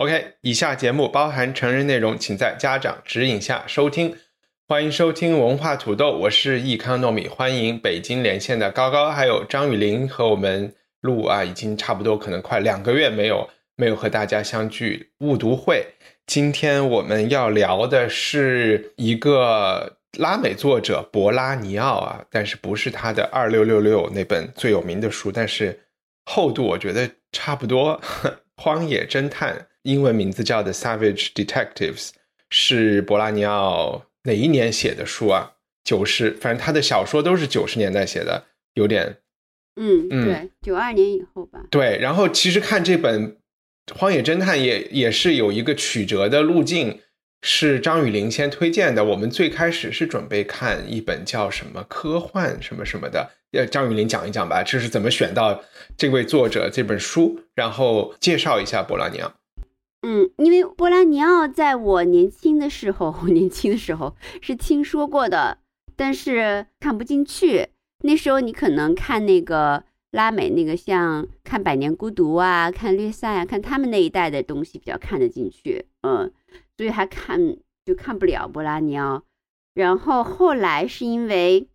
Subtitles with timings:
[0.00, 4.16] OK，以下节目包含成人内容，请在家长指引下收听。
[4.66, 15.84] 欢迎收听文化土豆，我是易康糯米，欢迎北京连线的高高还有张雨林和我们录啊，已经差不多可能快两个月没有没有和大家相聚误读会。
[16.26, 25.78] 今天我们要聊的是一个拉美作者博拉尼奥啊，但是不是他的二六六六那本最有名的书，但是
[26.24, 28.00] 厚度我觉得差不多，
[28.56, 29.54] 《荒野侦探》。
[29.82, 32.08] 英文名字叫《The Savage Detectives》，
[32.50, 35.52] 是博拉尼奥哪一年写的书啊？
[35.82, 39.16] 九十，反正他的小说都是九十年代写的，有点，
[39.76, 41.60] 嗯，对，九二年以后吧。
[41.70, 43.32] 对，然后其实看这本
[43.94, 47.00] 《荒野侦探》也也是有一个曲折的路径，
[47.40, 49.02] 是张雨林先推荐的。
[49.04, 55.64] 我们最开始是准备看一本叫什么科幻什么什么的，呃，张雨林讲一讲吧，这是怎么选到
[55.96, 59.32] 这位作者这本书，然后介绍一下博拉尼奥。
[60.02, 65.58] 嗯，因为波拉尼奥在我年轻的时候，我 年轻的时候是听说过的，
[65.94, 67.68] 但是看不进去。
[68.02, 76.32] 那时候你可能看那个拉美那个，像看《百年孤独》啊，看《略萨》呀，看他们那一代的东西比较看得进去，嗯，
[76.78, 79.22] 所以还看就看不了波拉尼奥。
[79.74, 81.68] 然后后来是因为，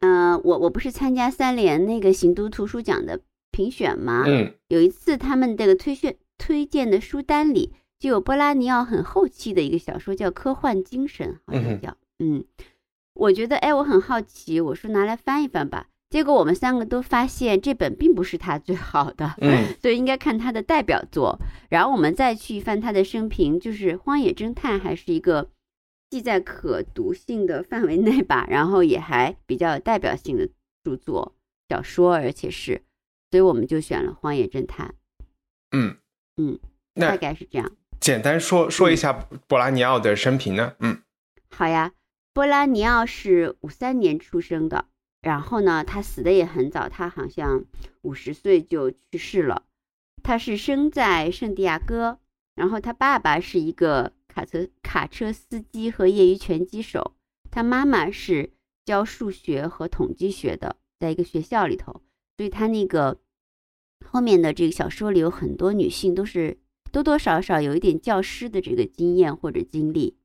[0.00, 3.20] 嗯，我我不是参加三联那个行都图书奖的
[3.52, 4.24] 评选吗？
[4.26, 6.16] 嗯，有一次他们这个推选。
[6.38, 12.44] 推荐的书单里就有波拉尼奥很后期的一个小说，叫《科幻精神》，好像叫嗯，
[13.14, 15.88] 我觉得哎，我很好奇，我说拿来翻一翻吧。
[16.10, 21.40] 结果我们三个都发现这本并不是他最好的，嗯， 所以应该看他的代表作。
[21.70, 25.50] 然后我们再去翻他的生平，就是《荒野侦探》还是一个
[26.10, 30.48] 既在可读性的范围内吧，然后也还比较有代表性的
[30.84, 31.34] 著作
[31.68, 32.82] 小说，而且是，
[33.30, 34.88] 所以我们就选了《荒野侦探》。
[35.72, 35.96] 嗯。
[36.36, 36.58] 嗯，
[36.94, 37.70] 大概是这样。
[38.00, 39.12] 简单说说一下
[39.46, 40.74] 波拉尼奥的生平呢？
[40.80, 41.02] 嗯，
[41.50, 41.92] 好呀。
[42.32, 44.86] 波拉尼奥是五三年出生的，
[45.22, 47.64] 然后呢，他死的也很早，他好像
[48.02, 49.62] 五十岁就去世了。
[50.24, 52.18] 他是生在圣地亚哥，
[52.56, 57.14] 然后他爸爸是一个卡车卡车司机和业余拳击手，
[57.52, 58.50] 他妈妈是
[58.84, 62.02] 教数学和统计学的，在一个学校里头，
[62.36, 63.18] 所以他那个。
[64.06, 66.58] 后面的这个小说里有很多女性都是
[66.92, 70.16] 多多少少有一点教师的这个经验或者经历。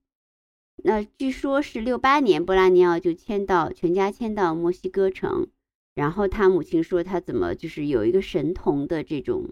[0.84, 5.48] 那据说是六八年，波拉尼奥就迁到全家迁到墨西哥城，
[5.96, 9.50] 然后他母亲说他怎么就是有一个神童的这种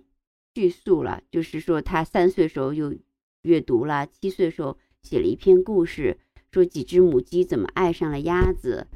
[0.56, 2.94] 叙述了，就是说他三岁时候就
[3.42, 6.18] 阅读了，七岁时候写了一篇故事，
[6.52, 8.88] 说几只母鸡怎么爱上了鸭子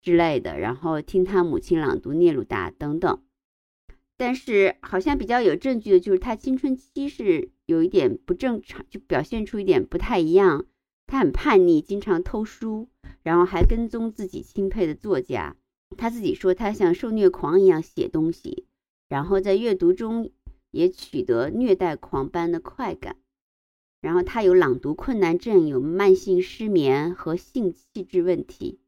[0.00, 3.20] 之类的，然后听他母亲朗读聂鲁达等等。
[4.24, 10.64] 但是好像比较有证据的就是他青春期是有一点不正常，就表现出一点不太一样。
[11.08, 12.88] 他很叛逆，经常偷书，
[13.24, 15.56] 然后还跟踪自己钦佩的作家。
[15.96, 18.68] 他自己说他像受虐狂一样写东西，
[19.08, 20.30] 然后在阅读中
[20.70, 23.16] 也取得虐待狂般的快感。
[24.00, 28.78] 然后他有朗读困难症，有慢性失眠和性气质问题。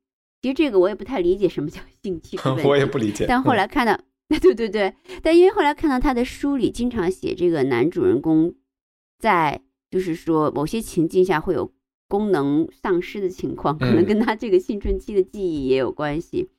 [0.40, 3.26] 其实这个我也不太理解什么叫 性气质问题， 我也不理解。
[3.26, 3.98] 但后来看到。
[4.40, 8.54] 对对对，但因为后来看到他的书里经常写这个男主人公，
[9.18, 11.72] 在就是说某些情境下会有
[12.08, 16.50] 功能丧失的情况，可能跟他这个青春期的记忆也有关系。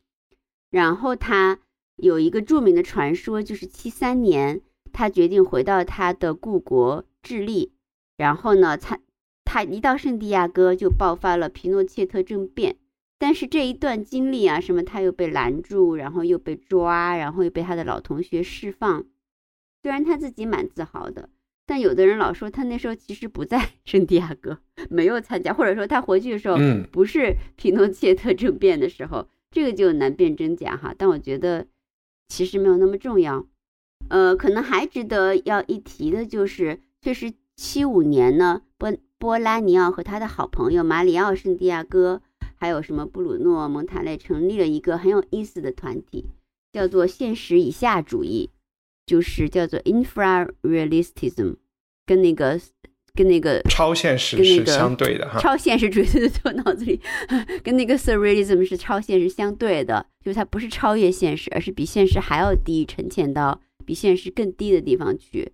[0.70, 1.60] 然后他
[1.98, 4.62] 有一个著名的传说，就是七三年
[4.94, 7.74] 他决定回到他的故国智利，
[8.16, 9.00] 然后呢，他
[9.44, 12.78] 他一到圣地亚哥就爆发了皮诺切特政变。
[13.18, 19.06] 但是这一段经历啊，什么他又被拦住，然后又被抓，然后又被他的老同学释放。
[19.82, 21.30] 虽然他自己蛮自豪的，
[21.66, 24.60] 但有的人老说他那时候其实不在 圣地亚哥，
[24.90, 30.94] 没有参加，或者说他回去的时候，嗯，不是皮诺切特政变的时候，这个就难辨真假哈。
[30.98, 31.66] 但我觉得
[32.28, 33.48] 其实没有那么重要。
[34.10, 42.22] 呃，可能还值得要一提的就是，确实七五年呢，波波拉尼奥和他的好朋友马里奥圣地亚哥。
[42.56, 46.26] 还有什么布鲁诺·蒙塔内成立了一个很有意思的团体，
[46.74, 48.50] 叫做“现实以下主义”。
[49.08, 51.58] 就是叫做 infrarealism，
[52.08, 52.60] 跟那个
[53.14, 55.40] 跟那个超现实是相对的哈。
[55.40, 57.00] 超现实主义的我脑子里
[57.62, 65.52] 跟那个 surrealism 是超现实相对的，就是它不是超越现实，而是比现实还要低，沉潜到比现实更低的地方去。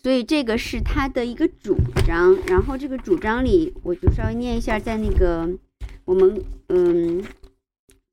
[0.00, 1.76] 所以这个是他的一个主
[2.06, 2.38] 张。
[2.46, 5.50] 然后这个主张里，我就稍微念一下，在那个
[6.04, 7.24] 我们嗯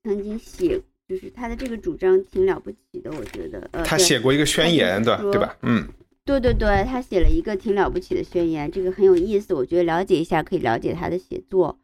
[0.04, 0.82] 曾经写。
[1.08, 3.60] 就是他的这个主张挺了不起的，我觉得。
[3.74, 5.58] 呃，他写过一个宣言的，对吧？
[5.64, 5.86] 嗯，
[6.24, 9.54] 对对对，他写了一个挺了不起的宣言，这个很有意思。
[9.54, 11.78] 我觉得了解一下可以了解他的写作。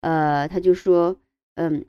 [0.00, 1.16] 呃，他就说，
[1.54, 1.84] 嗯，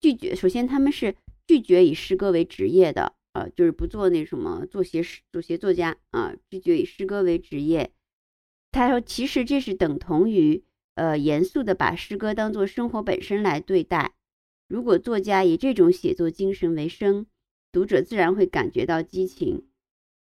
[0.00, 0.32] 拒绝。
[0.32, 7.90] 首先，他们是拒绝以诗歌为职业的，呃，就是不做那什么作协诗、作协作家啊，拒绝以诗歌为职业。
[8.70, 10.62] 他说，其实这是等同于
[10.98, 14.14] 呃，严肃的把诗歌当做生活本身来对待。
[14.68, 17.26] 如果作家以这种写作精神为生，
[17.70, 19.62] 读者自然会感觉到激情。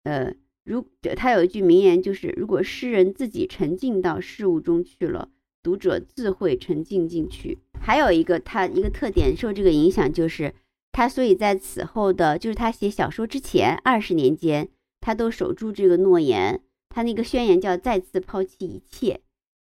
[0.03, 0.33] 呃，
[0.63, 5.29] 如他有一句名言，就是如果诗人自己沉浸到事物中去了，
[5.61, 7.59] 读者自会沉浸进去。
[7.79, 10.55] 还有一个他一个特点受这个影响，就是
[10.91, 16.63] 他所以在此后的，就是他写小说之前二十年间，他都守住这个诺言。
[16.89, 19.21] 他那个宣言叫再次抛弃一切。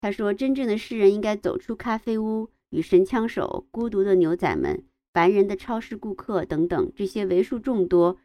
[0.00, 2.48] 他说，真正的诗人应该走出咖啡屋。
[2.70, 8.16] 与神枪手、孤独的牛仔们、烦人的超市顾客等等这些为数众多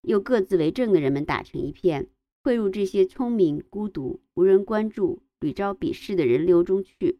[0.00, 2.08] 又各自为政的人们打成一片，
[2.42, 7.18] 汇入这些聪明、孤独、无人关注、屡遭鄙视的人流中去。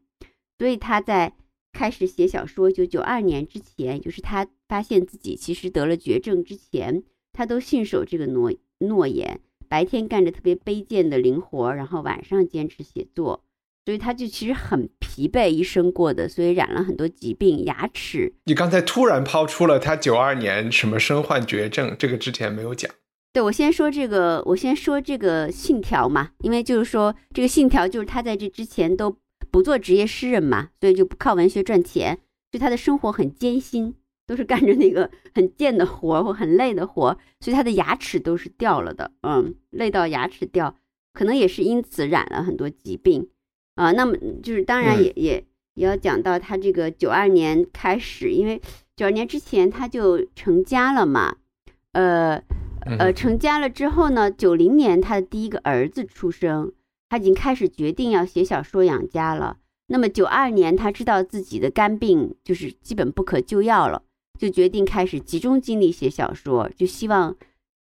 [0.58, 1.34] 所以他在
[1.70, 7.02] 开始写小说，就九二年之前，就是他发现自己其实得了绝症之前，
[7.34, 13.44] 他都信守这个诺诺言：白天干着特别卑贱的零活，然后晚上坚持写作。
[13.84, 18.32] 所以他就其实很疲惫，一生过的，所以染了很多疾病，牙齿。
[18.44, 22.90] 你刚才突然抛出了他九二年什么身患绝症，这个之前没有讲。
[23.32, 29.16] 对，我先说这个，我先说这个信条嘛，因为就是说这个信条就是他在这之前都
[29.50, 32.18] 不做职业诗人嘛，所以就不靠文学赚钱，
[32.50, 33.94] 就他的生活很艰辛，
[34.26, 40.76] 都是干着那个很贱的活或很累的活，所以他的牙齿都是掉了的，嗯，累到牙齿掉，
[41.12, 43.28] 可能也是因此染了很多疾病。
[43.80, 45.42] 啊，那么就是当然也也
[45.72, 48.60] 也要讲到他这个九二年开始，因为
[48.94, 51.34] 九二年之前他就成家了嘛，
[51.92, 52.38] 呃
[52.98, 56.70] 呃，成家了之后呢，九零年他的第一个儿子出生，
[57.08, 59.56] 他已经开始决定要写小说养家了。
[59.86, 64.02] 那么九二年他知道自己的肝病就是基本不可救药了，
[64.38, 67.34] 就决定开始集中精力写小说，就希望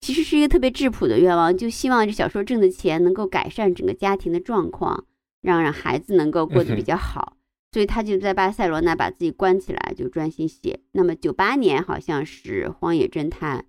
[0.01, 5.05] 其实是一个特别质朴的愿望，就希望这小说挣的钱能够改善整个家庭的状况。
[5.45, 7.38] 让让孩子能够过得比较好，
[7.71, 10.80] 所以他就在巴塞罗那把自己关起来，就专心写。
[10.94, 13.59] 那么九八年好像是《荒野侦探》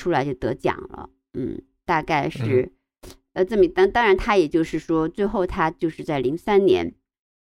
[0.00, 2.72] 出来就得奖了，嗯，大概是
[3.34, 6.94] 呃这么当当然他也就是说，最后他就是在零三年，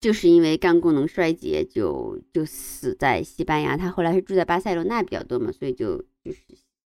[0.01, 3.77] 就是因为肝功能衰竭就就死在西班牙。
[3.77, 6.41] 他后来是住在巴塞罗那比较多嘛，所以就就是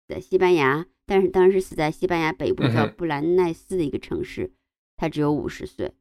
[0.08, 4.52] 在西班牙，但是当时死在西班牙北部叫布兰奈斯的一个城市，
[4.98, 5.94] 他只有五十岁。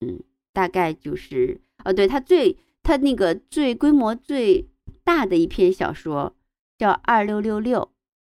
[0.00, 0.20] 嗯，
[0.52, 4.68] 大概就是哦，对他最他那个最规模最
[5.04, 6.36] 大的一篇小说
[6.78, 7.80] 叫《二六六六》，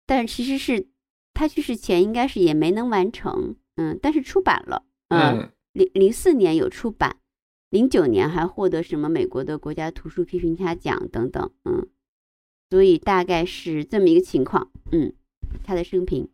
[0.05, 0.87] 但其实是
[1.33, 7.17] 他去世前应该是也没能完成，嗯，但是出版了，嗯，零零四年有出版，
[7.69, 11.87] 零九年还获得什么美国的国家图书批评家奖等等，嗯，
[12.69, 15.13] 所以大概是这么一个情况，嗯，
[15.63, 16.27] 他的生平。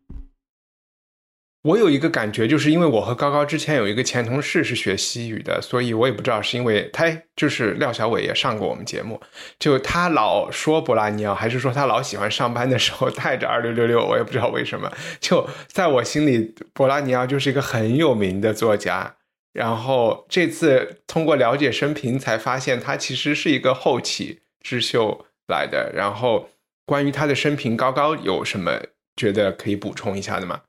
[1.68, 7.06] 我有一个感觉，就是因为我和高高之前有一个前同事是学西语的，所以我也不知道是因为他
[7.36, 9.20] 就是廖小伟也上过我们节目，
[9.60, 14.90] 就他老说博拉尼奥，还是说他老喜欢上班的时候带着二六六六，我也不知道为什么。
[15.20, 19.16] 就在我心里，博拉尼奥就是一个很有名的作家。
[19.52, 25.92] 然后这次通过了解生平，才发现他其实是一个后起之秀来的。
[25.94, 26.50] 然后
[26.86, 28.80] 关于他的生平，高高有什么
[29.18, 30.62] 觉得可以补充一下的吗？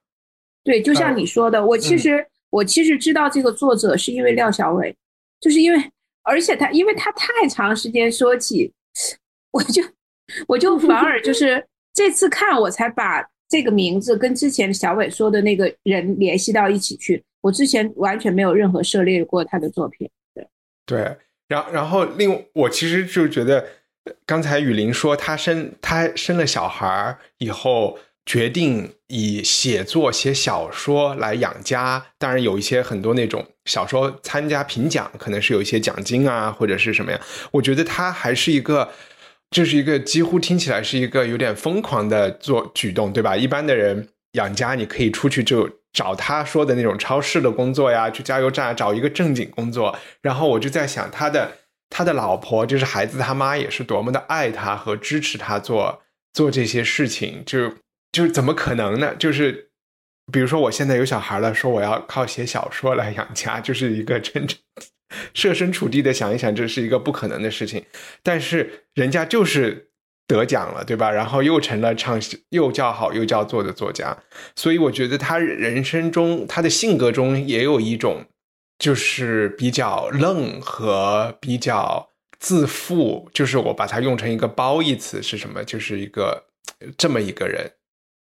[0.68, 4.94] 对，就像你说的，我其实我其实知道这个作者是因为廖小伟，
[5.40, 5.82] 就是因为，
[6.22, 8.70] 而且他因为他太长时间说起，
[9.50, 9.82] 我就
[10.46, 20.06] 我就反而就是 这次看我才把这个名字跟之前小伟说的那个人联系到一起去，我之前完全没有任何涉猎过他的作品。
[20.34, 20.46] 对
[20.84, 21.16] 对，
[21.48, 23.66] 然然后另我其实就觉得，
[24.26, 27.98] 刚才雨林说他生他生了小孩以后。
[28.28, 37.18] 决定以写作写小说来养家，当然有一些很多那种小说参加评奖，可能是有一些奖金啊，或者是什么呀？
[37.52, 38.90] 我觉得他还是一个，
[39.50, 43.35] 这是一个几乎听起来是一个有点疯狂的做举动，对吧？
[43.35, 49.99] 一般的人养家，你可以出去就找他说的那种超市的工作呀，去加油站找一个正经工作。
[50.20, 51.50] 然后我就在想，他的
[51.88, 56.02] 他的老婆就是孩子他妈也是多么的爱他和支持他做
[56.35, 57.73] 做这些事情，就
[58.12, 59.14] 就是怎么可能呢？
[59.16, 59.70] 就是
[60.32, 64.58] 比如说我现在有小孩了，说我要靠写小说来养家，就是一个真正
[65.34, 67.84] 设身处地的想一想，这是一个不可能的事情。
[68.22, 69.86] 但是人家就是。
[70.28, 71.10] 得奖了，对吧？
[71.10, 74.14] 然后又成了唱又叫好又叫座的作家，
[74.54, 78.26] 所以我觉得他人生中他的性格中也有一种，
[78.78, 83.30] 就是比较愣和比较自负。
[83.32, 85.64] 就是我把它用成一个褒义词是什么？
[85.64, 86.44] 就是一个
[86.98, 87.72] 这么一个人。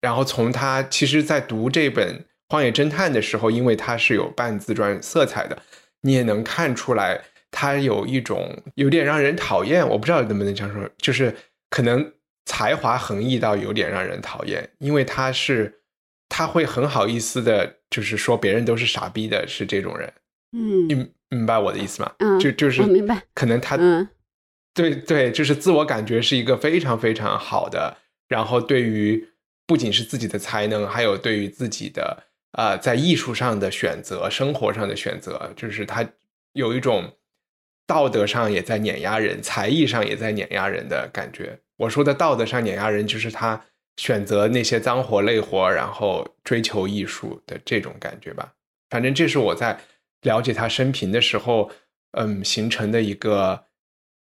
[0.00, 5.62] 然后从他其实，在读这本《荒野侦探》的时候，因为他是有半自传色彩的，
[6.02, 9.88] 你也能看出来他有一种有点让人讨厌。
[9.88, 11.35] 我不知道能不能这样说，就是。
[11.73, 12.14] 可能
[12.47, 15.83] 才华横溢到有点让人讨厌，因为他是
[16.28, 20.12] 他会很好意思的，就是说别人都是傻逼的，是这种人。
[20.50, 20.95] 嗯，你
[21.28, 22.12] 明白我的意思吗？
[22.19, 23.23] 嗯，就就是明白。
[23.35, 24.09] 可能他，嗯，
[24.75, 29.28] 对对，就是自我感觉是一个非常非常好的，然后对于
[29.70, 32.24] 不仅是自己的才能，还有对于自己的
[32.58, 36.04] 啊，在艺术上的选择、生活上的选择，就是他
[36.54, 37.16] 有一种。
[37.86, 41.58] 道德上也在碾压人，才艺上也在碾压人的感觉。
[41.76, 43.60] 我说的道德上碾压人，就是他
[43.96, 48.52] 选择那些脏活累活，然后追求艺术的这种感觉吧。
[48.90, 49.76] 反正这是我在
[50.22, 51.68] 了解他生平的时候，
[52.12, 53.64] 嗯，形成的一个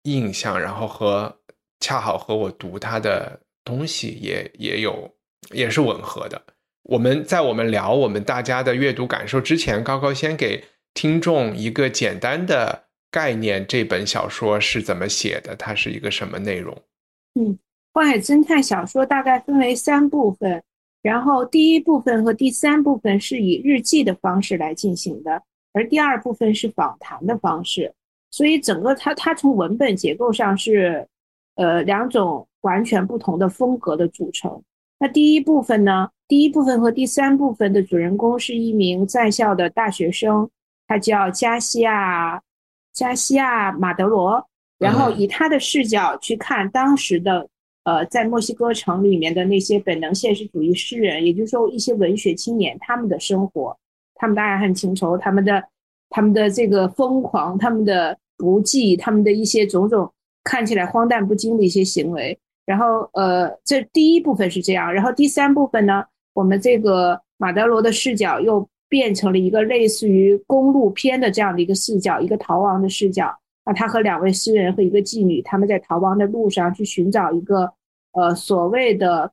[0.02, 0.60] 印象。
[0.60, 1.38] 然后和
[1.78, 5.08] 恰好和我读他的东西也也有
[5.52, 6.42] 也是吻合的。
[6.84, 10.64] 我们在我们聊我们大家的阅读感受之前，高高先给
[10.94, 12.84] 听众一个简单的。
[13.12, 15.56] 概念这本小说是怎么写的？
[15.56, 16.80] 它是一个什么内容？
[17.34, 17.58] 嗯，
[17.92, 20.62] 幻海侦探小说大概分为三部分，
[21.02, 25.42] 然后第一部分和第三部分是以日记的方式来进行的，
[25.72, 27.92] 而第二部分是访谈的方式。
[28.30, 31.04] 所以整个它它从文本结构上是
[31.56, 34.62] 呃两种完全不同的风格的组成。
[35.00, 36.10] 那第一部分呢？
[36.28, 40.48] 第一部分和第三部分的主人公是一名在校的大学生，
[40.86, 42.40] 他叫加西亚。
[42.92, 44.44] 加西亚马德罗，
[44.76, 47.48] 然后以他的视角去看当时的
[47.84, 53.74] 呃，在墨西哥城里面的那些本能现实主义诗人，也就是说一些文学青年，他们的生活，
[54.16, 55.62] 他们的爱恨情仇，他们的
[56.10, 62.36] 他们的这个疯狂，他们的不羁，他们的一些种种看起来荒诞不经的一些行为。
[62.70, 62.84] 然后
[63.14, 68.68] 呃，这第一部分是这样，然后第三部分呢，我们这个马德罗的视角又。
[68.90, 73.32] 变成了一个类似于公路片的这样的一个视角，一个逃亡的视角。
[73.64, 77.72] 那他和两位诗人和一个妓女，他们在逃亡的路上去寻找一个
[78.14, 79.30] 呃所谓的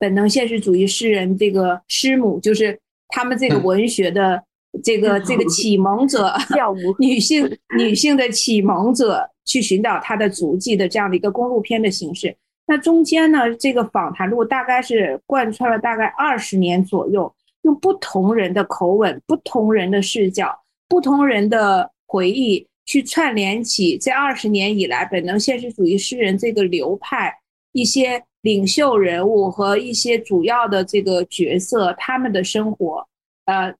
[0.00, 2.76] 本能现实主义诗人这个师母，就是
[3.10, 4.42] 他们这个文学的
[4.82, 6.32] 这个这个启蒙者，
[6.98, 12.36] 女性女性的启蒙者，去寻找她的足迹的这样的一个公路片的形式。
[12.66, 17.34] 那中间呢，这个访谈录大概是贯穿了大概二十年左右。
[17.62, 20.52] 用不同人的口吻、不同人的视角、
[20.88, 27.32] 不同人的回忆，去串联起这二十年以来本能现实主义诗人这个流派
[27.70, 33.06] 一些领袖人物和一些主要的这个角色他们的生活。
[33.44, 33.72] 呃，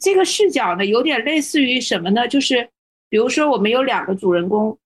[0.00, 2.26] 这个视角呢，有点类似于什么呢？
[2.26, 2.66] 就是
[3.10, 4.78] 比如说，我们有两个主人公，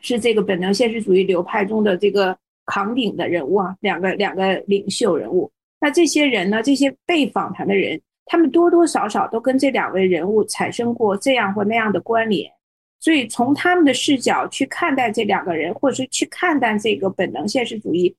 [0.00, 2.36] 是这个本能现实主义流派中的这个
[2.70, 5.50] 扛鼎的人物啊，两个两个领袖人物。
[5.80, 6.62] 那这些人呢？
[6.62, 12.50] 这些被访谈的人，他们多多少少都跟这两位人物产生过这样或那样的关联，
[13.00, 18.14] 所以从他们的视角去看待这两个人，或者是去看待这个本能现实主义，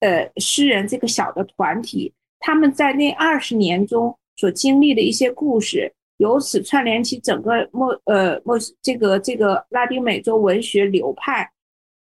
[0.00, 11.50] 呃，诗人这个小的团体，他们在那二十年中所经历的一些故事，由此串联起整个墨呃墨这个这个拉丁美洲文学流派，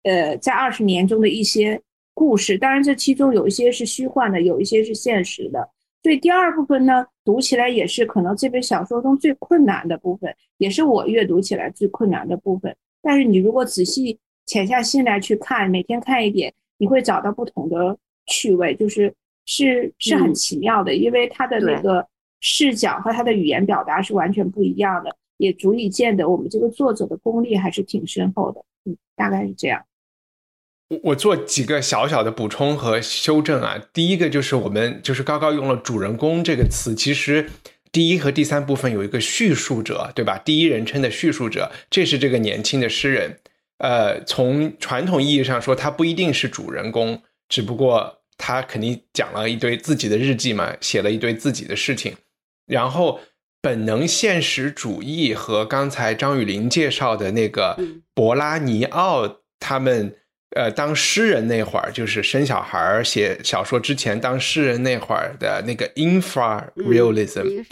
[0.04, 1.82] 呃，在二十年中的一些。
[2.16, 5.68] 故事当然，这其中有一些是虚幻的，有一些是现实的。
[6.00, 12.72] 所以第二部分呢，读起来也是可能这本小说中最困难的部分，也是我阅读起来最困难的部分。
[13.02, 19.12] 但是你如果仔细潜下心来去看，每天看一点，你会找到不同的趣味，就是
[19.44, 22.06] 是是很奇妙的，因为他的那个
[22.38, 28.64] 视角和他的语言表达是完全不一样的，也足以见得我们这个作者的功力还是挺深厚的。
[28.84, 29.84] 嗯，大概是这样。
[30.88, 33.80] 我我做几个小小的补充和修正啊。
[33.92, 37.48] 第一个就是我们就是高高用了“主人公”这个词，其实
[37.90, 40.38] 第一和第三部分有一个叙述者，对吧？
[40.38, 43.38] 第一人称的叙述者，这是这个年轻的诗人。
[43.78, 52.14] 呃，从传统意义上说，他不一定是主人公，只不过他肯定讲了一堆自己的日记嘛，写了一堆自己的事情。
[52.66, 53.20] 然后，
[53.60, 57.76] 本能现实主义和刚才张雨林介绍的那个
[58.14, 60.14] 博拉尼奥，他们
[60.54, 67.64] 呃当诗人那会儿，就是生小孩写小说之前当诗人那会儿的那个 infra realism，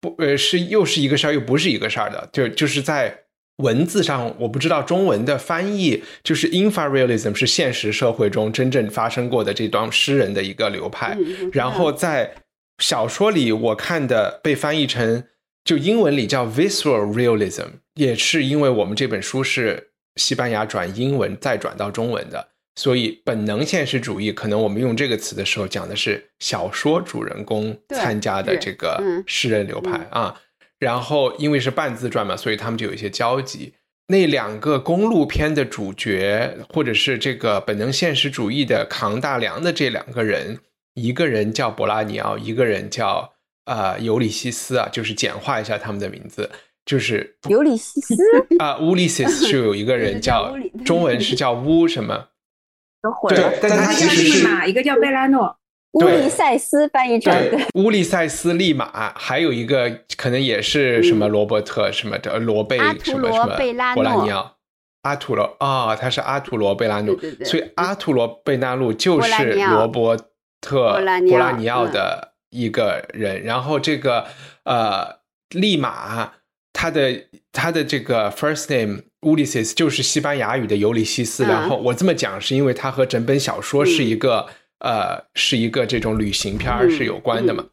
[0.00, 3.22] 不呃是又是一个事儿，又不是一个事儿的，就就是在。
[3.62, 11.16] 文字上我不知道中文的翻译，就是 infra realism 是现实社会中真正发生过的这段诗人的一个流派。
[11.54, 12.34] 然后在
[12.80, 15.24] 小说里，我看的被翻译成
[15.64, 30.40] 就英文里叫 visceral realism，也是因为我们这本书是西班牙转英文再转到中文的，所以本能现实主义可能我们用这个词的时候讲的是小说主人公参加的这个诗人流派啊。
[30.78, 33.72] 然后，因为是半自传嘛，所以他们就有一些交集。
[34.08, 40.58] 那两个公路片的主角，或者是这个本能现实主义的扛大梁的这两个人，
[40.94, 43.32] 一个人叫博拉尼奥，一个人叫
[43.64, 46.50] 呃尤里西斯啊，就是简化一下他们的名字，
[46.86, 48.14] 就是尤里西斯
[48.58, 52.28] 啊，乌利西斯是有一个人 叫中文是叫乌什么？
[53.02, 55.58] 都混了，但他其实是一个叫贝拉诺。
[55.92, 63.56] 乌利塞斯翻译成对，乌利塞斯利马，还有一个可能也是什么罗伯特什么的罗贝什么什么
[63.94, 64.56] 博拉尼奥，
[65.02, 67.16] 阿图罗啊，他是阿图罗贝拉诺，
[67.46, 70.14] 所以阿图罗贝纳路就是罗伯
[70.60, 73.42] 特波拉尼奥的一个人。
[73.42, 74.26] 然后这个
[74.64, 76.32] 呃利马，
[76.76, 81.44] 他的他的这个 first name Ulysses 就是西班牙语的尤里西斯。
[81.44, 84.46] 然后我这么讲是因为他和整本小说是一个。
[84.78, 87.64] 呃，是一个这种旅行片是有关的嘛？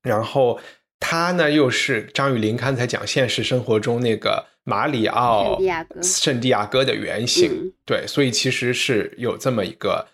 [0.00, 0.60] 然后
[1.00, 5.58] 他呢，又是张雨林刚才讲现实生活中那个马里奥
[6.00, 10.06] 圣地亚哥的原型，对，所以其实是有这么一个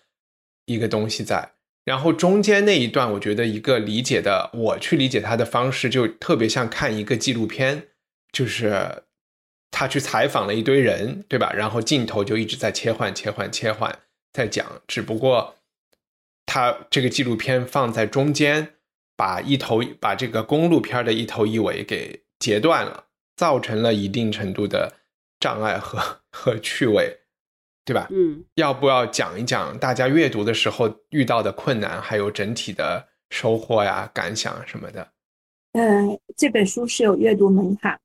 [0.65, 1.51] 一个东西在。
[1.85, 7.83] 然后中间那一段，我觉得一个理解的，我去理解他的方式，就特别像看一个纪录片，
[8.37, 9.03] 就是
[9.71, 11.51] 他去采访了一堆人，对吧？
[11.53, 13.97] 然后镜头就一直在切换、切换、切换，
[14.31, 15.55] 在讲，只不过。
[16.45, 18.75] 他这个纪录片放在中间，
[19.15, 24.93] 把一头把这个公路片的一头一尾给截断了，造成了一定程度的
[25.39, 27.17] 障碍和 和趣味，
[27.83, 28.07] 对吧？
[28.11, 35.07] 嗯，要不要讲一讲大家阅读的时候遇到的困难，还有整体的收获呀、感想什么的？
[35.73, 37.99] 嗯，这本书是有阅读门槛，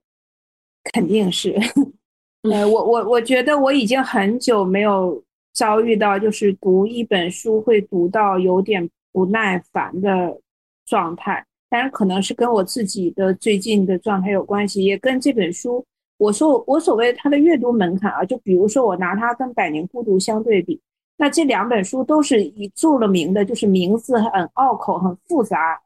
[0.92, 1.54] 肯定是。
[2.50, 5.22] 呃，我我我觉得我已经很久没有。
[5.54, 10.40] 遭遇到就是读一本书会读到有点不耐烦的
[10.86, 15.84] 状态，当然可能是跟我自己的最近的状态有关系，也跟这本书。
[16.16, 20.80] 我说我所谓它的阅读门槛啊，就比如说我拿它跟《百年孤独》相对比，
[21.18, 25.78] 那这两本书都是以著了名的，就是名字很拗口、很复杂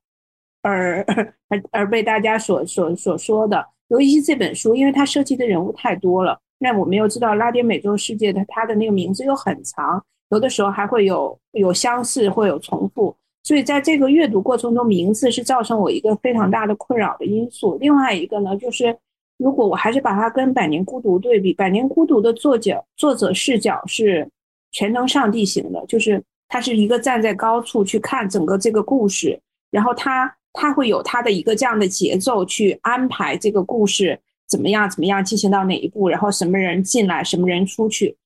[0.62, 1.04] 而
[1.50, 3.66] 而而被大家所所所说的。
[3.88, 6.38] 尤其是这本书，因为它涉及的人物太多了。
[6.58, 17.76] 那我们又知道拉丁美洲世界的它的那个名字又很长，有的时候还会有有相似或有重复，所以在这个阅读过程中，名字是造成我一个非常大的困扰的因素。
[17.78, 18.96] 另外一个呢，就是
[19.36, 24.26] 如果我还是把它跟《百年孤独》对比，《百年孤独》的作者作者视角是
[24.72, 29.38] 全能上帝型的，就是他是一个站在高处去看整个这个故事，
[29.70, 34.18] 然后他他会有他的一个这样的节奏去安排这个故事。
[34.48, 34.88] 怎么样？
[34.88, 36.08] 怎么样进行到哪一步？
[36.08, 38.16] 然后什么人进来，什么人出去？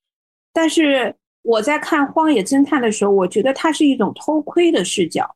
[0.53, 5.35] 但是我在看《荒野侦探》的时候，我觉得它是一种偷窥的视角，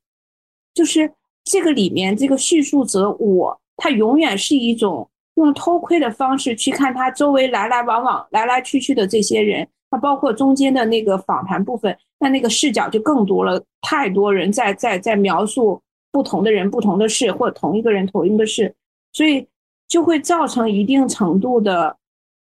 [0.75, 1.11] 就是
[1.43, 9.67] 这个里面这个叙述者我，他永远是一种用偷窥的方式去看他周围来来往往、来来去去的这些人。
[9.91, 15.81] 那包括中间的那个访谈部分，那那个视角就更多了，太多人在在在描述
[16.15, 18.75] 不同的人、不同的事，或者同一个人、同一个事，
[19.13, 19.47] 所以。
[19.87, 21.95] 就会造成一定程度的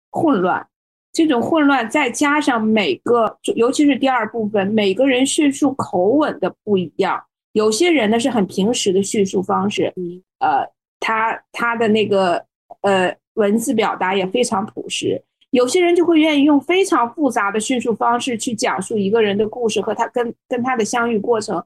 [0.10, 0.66] 混乱，
[1.12, 7.22] 这种混乱再加上每个，尤其是第二部分，每个人叙述口吻的不一样。
[7.52, 9.94] 有些人呢是很平实的叙述方式，
[10.40, 10.66] 呃，
[11.02, 12.44] 他他的那个
[12.82, 15.22] 呃文字表达也非常朴实。
[15.52, 21.64] 有些人就会愿意用非常复杂的叙述方式去讲述一个人的故事和他跟跟他的相遇过程。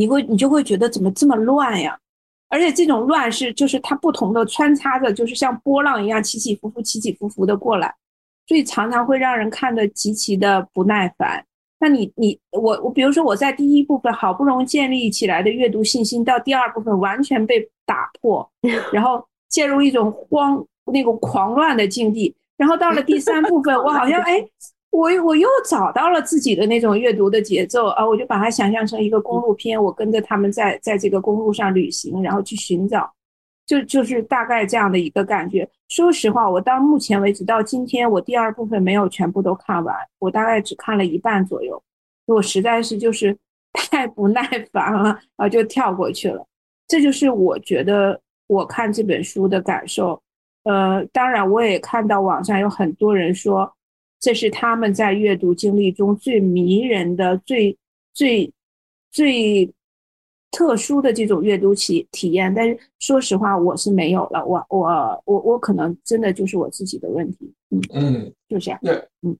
[0.00, 1.98] 你会你就会觉得怎么这么乱呀？
[2.48, 7.94] 而且这种乱是，就是它不同的穿插着，就是像波浪一样起起伏伏、起起伏伏的过来，
[8.48, 11.44] 所以常常会让人看得极其的不耐烦。
[11.78, 18.50] 那你、你、我、我，比如说我在第一部分好不容易建立起来的阅读信心，到第二部分完全被打破，
[18.92, 22.34] 然后陷入一种慌、那个狂乱的境地。
[22.56, 24.44] 然后到了第三部分，我好像 哎，
[24.90, 33.08] 我我又找到了自己的那种阅读的节奏啊，我就把它想象成一个公路片，我跟着他们在在这个公路上旅行，然后去寻找，
[33.64, 35.68] 就就是大概这样的一个感觉。
[35.88, 41.80] 说实话，我到目前为止到今天，我第二部分没有全部都看完，我大概只看了一半左右，
[42.26, 43.36] 我实在是就是
[43.72, 46.44] 太不耐烦了啊，就跳过去了。
[46.88, 50.20] 这就是我觉得我看这本书的感受。
[50.64, 53.72] 呃，当然我也看到网上有很多人说。
[54.20, 57.76] 这是他们在阅读经历中最迷人的、最
[58.12, 58.52] 最
[59.10, 59.72] 最
[60.50, 62.54] 特殊的这种阅读体体验。
[62.54, 64.44] 但是说实话，我是没有了。
[64.44, 67.52] 我我我我可能真的就是我自己的问题。
[67.70, 68.78] 嗯嗯，就这样。
[68.82, 69.36] 那嗯，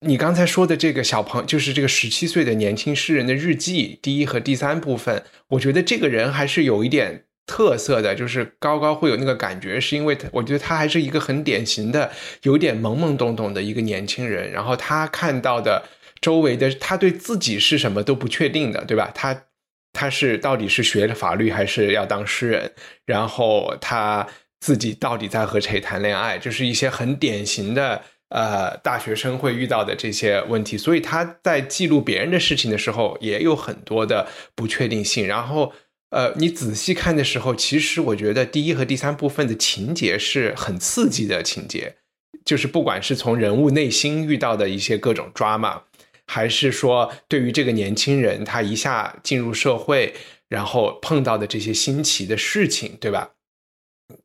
[0.00, 7.26] 你刚才说的这个小朋，就是这个十七岁的年轻诗人的日记，第一和第三部分，我觉得这个人还是有一点。
[7.44, 12.10] 特色的就是高高会有那个感觉，是因为他，我觉得他还是一个很典型的
[12.42, 14.50] 有点懵懵懂懂的一个年轻人。
[14.50, 15.82] 然后他看到的
[16.20, 19.10] 周围的，他对自己是什么都不确定的，对吧？
[19.12, 19.44] 他
[19.92, 22.72] 他是到底是学了法律还是要当诗人？
[23.04, 24.26] 然后他
[24.60, 26.38] 自己到底在和谁谈恋爱？
[26.38, 30.78] 就是一些很典型的呃大学生会遇到的这些问题。
[30.78, 35.26] 所以他在记录别人的事情的时候，也有很多的不确定性。
[35.26, 35.72] 然后。
[36.12, 41.96] 呃，你仔细看的时候，其实我觉得第一和第三部分的情节是很刺激的情节，
[42.44, 45.84] 就是不管是从人物内心遇到的一些各种抓嘛，
[46.26, 50.12] 还是说对于这个年轻人他一下进入社会，
[50.50, 53.30] 然后碰到的这些新奇的事情，对吧？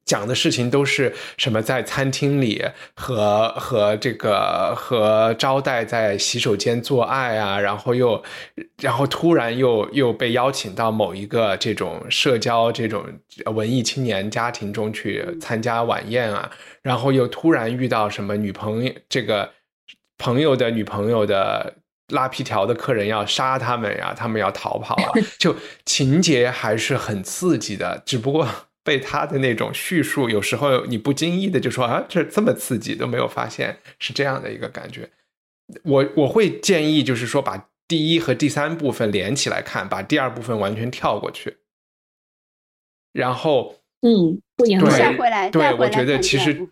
[0.06, 1.62] 讲的事情都是什么？
[1.62, 2.64] 在餐厅里
[2.96, 8.24] 和和这个和招待在洗手间做爱啊，然后又
[8.82, 13.06] 然后突然又又被邀请到某一个这种社交这种
[13.54, 16.50] 文艺青年家庭中去参加晚宴啊，
[16.82, 19.52] 然后又突然遇到什么女朋友这个
[20.18, 21.74] 朋友的女朋友的
[22.10, 25.54] 拉皮条的客人要杀他们呀，他们要逃跑啊， 就
[25.86, 28.48] 情节还是很刺激的，只不过。
[28.88, 35.10] 被他的那种叙述，有时候你不经意的就说啊，这这么刺激都没有发现，是这样的一个感觉。
[35.84, 41.58] 我我会建议，就是说把第一和第三部分连起来看，把第二部分完全跳过去。
[43.12, 45.18] 然后，嗯，不影响。
[45.18, 46.70] 回来，对，我觉得其实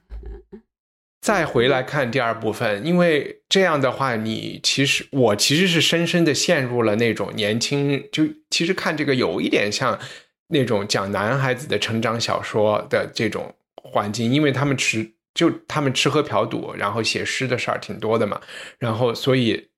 [1.20, 10.00] 再回来看第二部分，因为这样的话，你其实我其实是深深的陷入了那种年轻，就其实看这个有一点像。
[10.48, 18.40] 那种讲男孩子的成长小说的这种环境，因为他们吃就他们吃喝嫖赌，然后写诗的事儿挺多的嘛，
[18.80, 19.70] 然后所以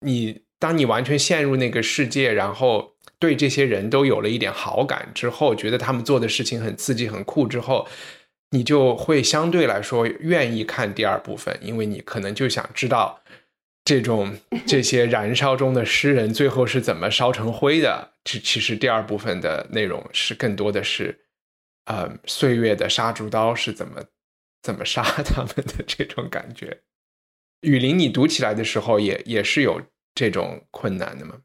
[0.00, 7.86] 你当你完全陷入那个世界，然后对这些人都有了一点好感之后，觉得他们做的事情很刺激很酷之后，
[8.50, 13.20] 你就会相对来说愿意看第二部分，因为你可能就想知道。
[13.88, 18.12] 这种这些燃烧中的诗人最后是怎么烧成灰的？
[18.22, 21.18] 这其实第二部分的内容是更多的是，
[21.86, 24.02] 呃，岁月的杀猪刀是怎么
[24.60, 26.82] 怎么杀他们的这种感觉。
[27.62, 29.80] 雨林，你读起来的时候也也是有
[30.14, 31.36] 这种困难的吗？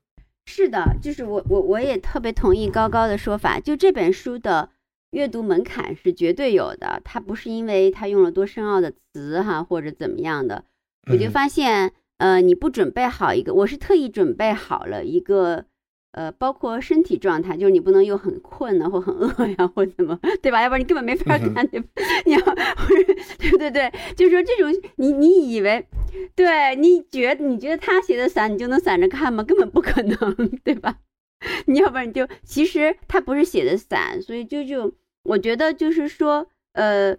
[0.46, 4.70] 是的，就是我我我也特别同意高高的说法，就这本书的
[5.12, 10.66] 阅读门槛是绝对有的，它不是因为它用了多深奥的词哈或者怎么样的，
[11.10, 11.94] 我就发现。
[12.18, 15.66] 呃，你不准备好一个，我是特意准备好了一个，
[16.12, 20.62] 呃，包括身体状态，就是你不能又很困呢，或很饿呀，或怎么，对吧？
[20.62, 21.88] 要不然你根本没法看，对吧？
[22.26, 22.40] 你要，
[23.40, 25.86] 对对对，就是说这种，你你以为，
[26.36, 29.44] 对，你觉你觉得他写的散，你就能散着看吗？
[29.44, 31.00] 根本不可能，对吧？
[31.66, 37.16] 你要不然你就，其实他不是写的散，所以就就我觉得就是说，呃，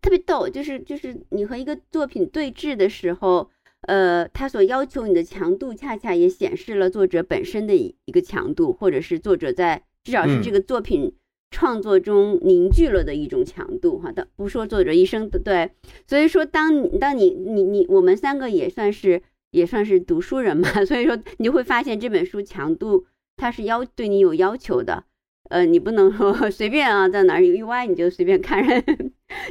[0.00, 3.50] 特别逗，就是就是你和一个作品对峙的时候。
[3.86, 11.14] 呃，他所要求你的强度，恰恰也显示了作者本身的一个强度，或者是作者在至少是这个作品
[11.50, 13.98] 创作中凝聚了的一种强度。
[13.98, 15.70] 哈的，不说作者一生的对，
[16.06, 25.04] 所以说当当你你你我们三个也算是也算是读书人嘛， 所以说你就会发现这本书强度它是要对你有要求的。
[25.50, 28.64] 呃，你不能说随便啊，在哪儿一歪你就随便看，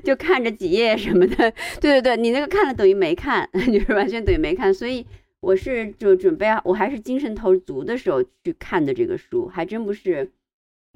[0.04, 1.52] 就看着几页什么的。
[1.80, 4.74] 对对对，你那个看了等于没看， 就是完全等于没看。
[4.74, 5.06] 所以
[5.40, 10.32] 我是就准备，我还是精神头足的时候去看的这个书，还真不是，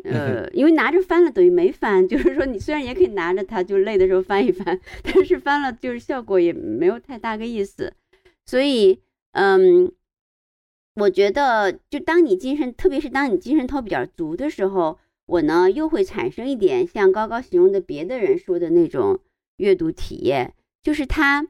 [0.04, 2.06] 呃，因为拿着翻了等于没翻。
[2.10, 7.94] 就是说，你虽然也可以拿着它，就累的时候翻一翻， 但是翻了就是效果也没有太大个意思。
[8.46, 9.00] 所以，
[9.34, 9.92] 嗯。
[11.00, 19.20] 我觉得，就当你精神，特别是当你精神头比较足的时候，我呢又会产生一点像高高形容的别的人说的那种
[19.58, 21.48] 阅读体验，就是他，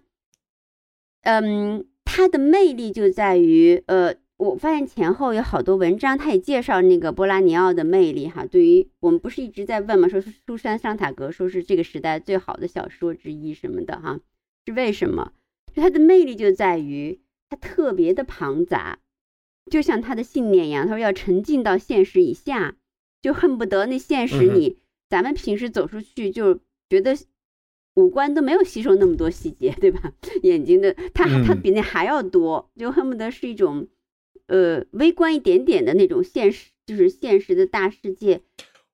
[1.21, 8.45] 嗯，他的魅力就在于，呃，我发现前后有好多文章，他也介绍那个波拉尼奥的魅力哈。
[8.45, 10.07] 对于我们不是一直在问吗？
[10.07, 14.19] 说苏珊·桑塔格说是这个时代最好的小说之一什么的哈，
[14.65, 15.33] 是为什么？
[15.73, 18.97] 就他的魅力就在于他特别的庞杂，
[19.69, 22.76] 就像他的信念一样，他说要沉浸到现实以下，
[23.21, 24.77] 就恨不得那现实你
[25.09, 27.17] 咱们平时走出去就觉得。
[27.95, 30.13] 五官都没有吸收那么多细节，对吧？
[30.43, 33.87] 眼睛的，它它比那还要多，就恨不得是一种，
[34.45, 38.41] 呃，微观一点点的那种现实，就是现实的大世界。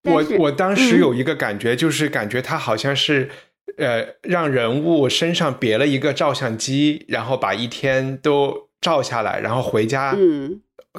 [0.04, 3.30] 我我当时有一个感觉，就是感觉它好像是，
[3.76, 10.16] 呃，让人物身上别了一个照相机，然后把一天都照下来，然后回家，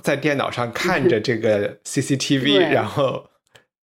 [0.02, 3.28] 在电脑上看着这个 CCTV，然后。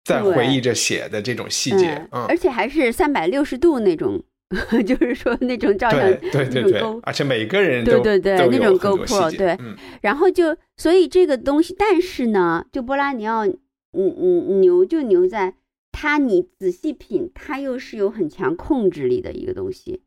[0.02, 4.20] 在回忆着写的这种细节，嗯，而且还是三百六十度那种，
[4.84, 6.00] 就是说那种照相，
[6.32, 9.56] 对对对，而且每个人对对对那种 GoPro，对，
[10.00, 13.54] 然后就所以这个东西，但是呢，就波拉尼奥，嗯
[13.92, 15.54] 嗯，牛就牛在
[15.92, 20.00] 它，你仔细品，它又是有很强控制力的一个东西，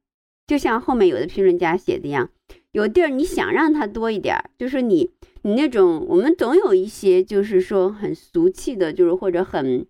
[0.47, 2.31] 就像后面有的评论家写的一样，
[2.71, 5.11] 有地儿你想让它多一点，就是你
[5.43, 9.85] 你那种，我们总有一些就是说很俗气的，就是或者很。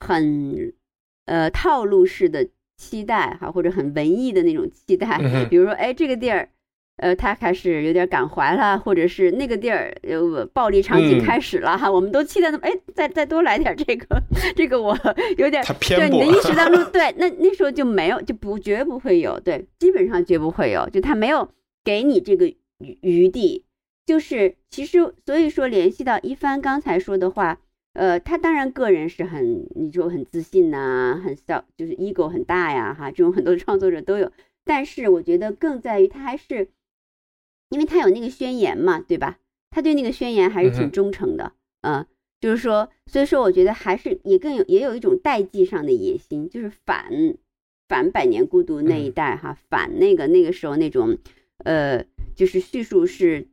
[0.00, 0.72] 很，
[1.24, 5.18] 呃，套路式的期待哈，或者很文艺的那种期待，
[5.50, 6.48] 比如说，哎，这个地儿，
[6.98, 14.22] 呃，他开始有点感怀了，或者是那个地儿，呃，暴力场景开始了哈，我们都期待那么，哎，再再多来点这个，
[14.54, 14.96] 这个我
[15.36, 21.50] 有点对你的意识当中，对，那那时候就没有，就不绝不会有，对，基本上绝不会有，就他没有
[21.82, 23.64] 给你这个余余地，
[24.08, 27.60] 就是其实所以说联系到一帆刚才说的话。
[27.94, 34.30] 呃，他当然个人是很，你说很自信呐，很小，就是 ego 很大呀，哈，这种很多创作者都有。
[34.64, 36.68] 但是我觉得更在于他还是，
[37.70, 39.38] 因为他有那个宣言嘛，对吧？
[39.70, 42.06] 他对那个宣言还是挺忠诚的，嗯，
[42.40, 47.10] 就是说，所以说我觉得还是也更有也有一种代际上的野心，就是反
[47.88, 51.18] 反百年孤独那一代哈，反那个那个时候那种，
[51.64, 52.04] 呃，
[52.36, 53.48] 就是叙述是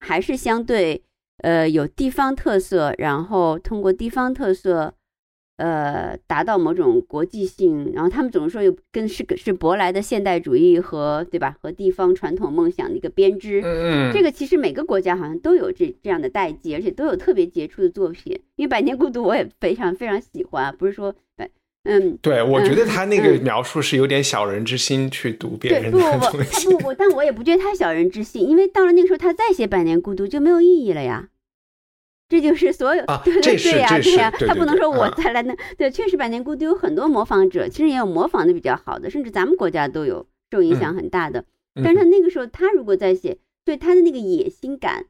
[0.00, 1.02] 还是相对。
[1.42, 4.94] 呃，有地方特色，然后通过地方特色，
[5.58, 7.92] 呃，达到某种国际性。
[7.92, 13.60] 然后他们总是说有跟是是舶来的现代主义和对吧和地方传统梦想的一个编织。
[13.60, 14.12] 嗯嗯。
[14.14, 18.32] 这个其实每个国家好像都有这这样的代际，而且都有特别杰出的作品。
[18.56, 21.14] 因为《百年孤独》我也非常非常喜欢，不是说
[21.86, 26.66] 嗯，对，我觉得他那个描述是有点小人之心去读别人的东西。
[26.66, 31.28] 不不不，但我也不觉得他小人之心，因为到了那个时候，他再写《百年孤独》就没有意义了呀。
[32.28, 41.44] 这就是所有对对对呀对呀，他不能说我再来那对，确实《百年孤独》有很多模仿者，其实也有模仿的比较好的，甚至咱们国家都有受影响很大的。
[41.76, 45.06] 但是他那个时候，他如果在写，对他的那个野心感，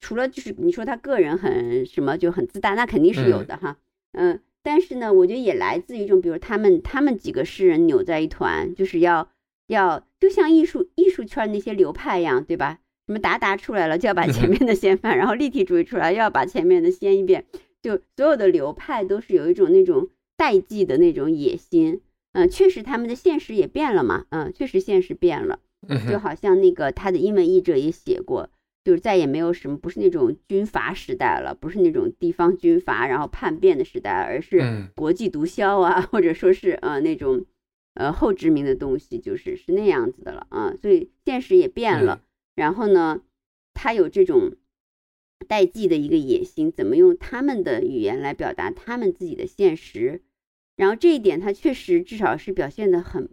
[0.00, 3.78] 除了就是你说他个人很什么就很自大，那肯定是有的哈。
[4.12, 4.38] 嗯，
[4.68, 9.30] 但是呢，我觉得也来自于一种，比如他们他们几个诗人扭在一团，就是要
[9.68, 12.80] 要就像艺术艺术圈那些流派一样，对吧？
[13.06, 17.46] 什么达达出来了就要把前面的掀翻，然后立体主义出来又要把前面的掀一遍，
[17.82, 22.02] 就所有的流派都是有一种那种代际的那种野心。
[22.32, 24.26] 嗯，确实他们的现实也变了嘛。
[24.28, 25.60] 嗯，确实现实变了。
[26.10, 28.50] 就好像那个他的英文译者也写过，
[28.88, 37.44] 就是再也没有什么不是那种军阀时代了，不是那种地方军阀然后叛变的时代，而是国际毒枭啊，或者说是呃那种
[37.92, 40.74] 呃后殖民的东西，就是是那样子的了啊。
[40.80, 42.22] 所以现实也变了。
[42.54, 43.20] 然后呢，
[43.74, 44.52] 他有这种
[45.46, 50.22] 代际的一个野心，怎么用他们的语言来表达他们自己的现实？
[50.76, 53.28] 然后这一点他确实至少是表现的很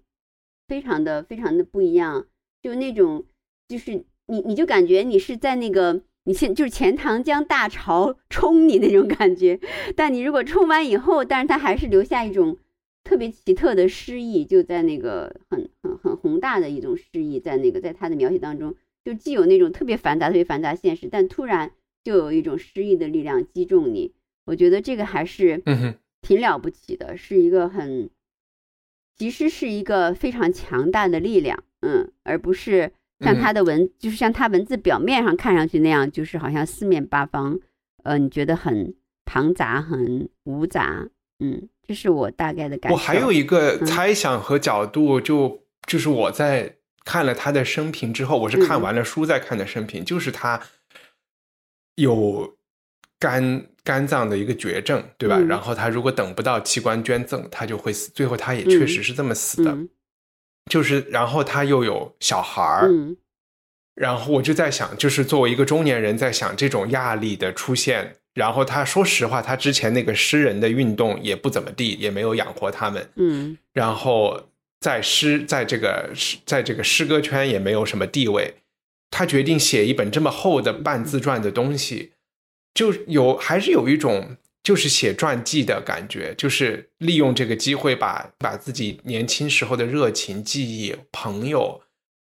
[0.67, 2.27] 非常的非常的不一样，
[2.61, 3.25] 就那种
[3.69, 9.59] 就是你你就感觉你是在那个你现就是钱塘江大潮 冲你那种感觉，
[9.95, 12.57] 但你如果冲完以后，但是他还是留下一种
[13.03, 18.75] 特别奇特的诗意，就在那个很很很宏大的一种诗意，在那个在他的描写当中。
[19.03, 21.71] 就既有那种特别繁杂、特别繁杂现实，但突然
[22.03, 24.11] 就有一种诗意的力量击中你。
[24.45, 25.61] 我觉得这个还是
[26.23, 28.09] 挺了不起的，是一个很，
[29.15, 37.59] 其实是一个非常强大的力量，嗯，而不是像他的文，就是像他文字表面上看上去那样，就是好像四面八方，
[38.03, 38.93] 呃，你觉得很
[39.25, 41.07] 庞杂、很芜杂，
[41.39, 42.95] 嗯，这是我大概的感觉。
[42.95, 46.77] 我还有一个猜想和角度，就就是我在。
[47.07, 50.59] 看了他的生平之后，我是看完了书再看的生平，就是他
[51.97, 52.57] 有
[53.19, 55.37] 肝肝脏的一个绝症，对吧？
[55.37, 58.09] 然后他如果等不到器官捐赠，他就会死。
[58.15, 59.77] 最后他也确实是这么死的，
[60.69, 62.89] 就是然后他又有小孩儿，
[63.93, 68.17] 然后我就在想，就是作为一个中年人，在想这种压力的出现。
[68.33, 73.09] 然后他说实话，他之前那个诗人的运动也不怎么地，也没有养活他们。
[73.15, 74.49] 嗯然后
[74.81, 78.55] 在诗在这个诗在这个诗歌圈也没有什么地位。
[79.09, 82.11] 他决定写一本这么厚的半自传的东西，
[82.73, 91.83] 就有还是有一种就是写传记的感觉，就是利用这个机会把把自己年轻时候的热情、记忆、朋友、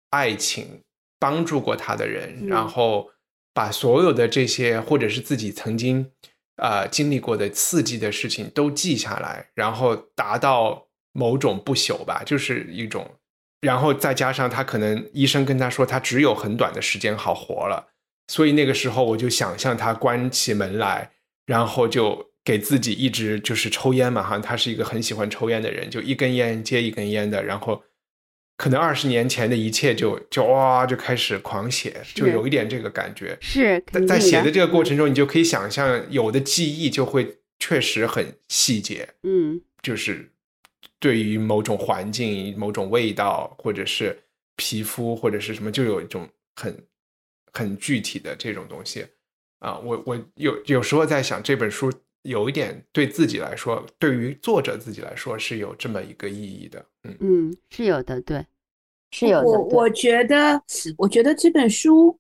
[0.09, 0.81] 爱情、
[1.21, 3.11] 帮助过他的人，嗯然后
[3.53, 6.11] 把所有的这些或者是自己曾经
[6.57, 13.07] 呃经历过的刺激的事情都记下来，然后达到某种不朽吧，就是一种。
[13.61, 17.89] 然后再加上他可能医生跟他说他只有很短的时间好活了，
[18.29, 21.11] 所以那个时候我就想象他关起门来，
[21.47, 27.83] 然后就给自己一直就是抽烟嘛，好像他是一个很喜欢抽烟的人，就一根烟接一根烟的，然后
[28.57, 33.37] 可能二十年前的一切就就哇就开始狂写，就有一点这个感觉。
[33.41, 40.31] 是在在写的这个过程中，你就可以想象有的记忆就会确实很细节，嗯就是
[41.01, 44.17] 对于某种环境、某种味道，或者是
[44.55, 46.87] 皮肤，或者是什么，就有一种很
[47.53, 49.05] 很具体的这种东西
[49.63, 49.79] 啊。
[49.79, 51.91] 我我有有时候在想，这本书
[52.23, 56.85] 有一点对自己来说，对于作者自己来说是有这么一个意义的。
[57.05, 58.47] 嗯嗯是有的，对，
[59.11, 59.45] 是有的。
[59.45, 60.63] 我我觉得，
[60.99, 62.17] 我觉得这本书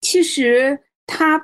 [0.00, 1.36] 其实它，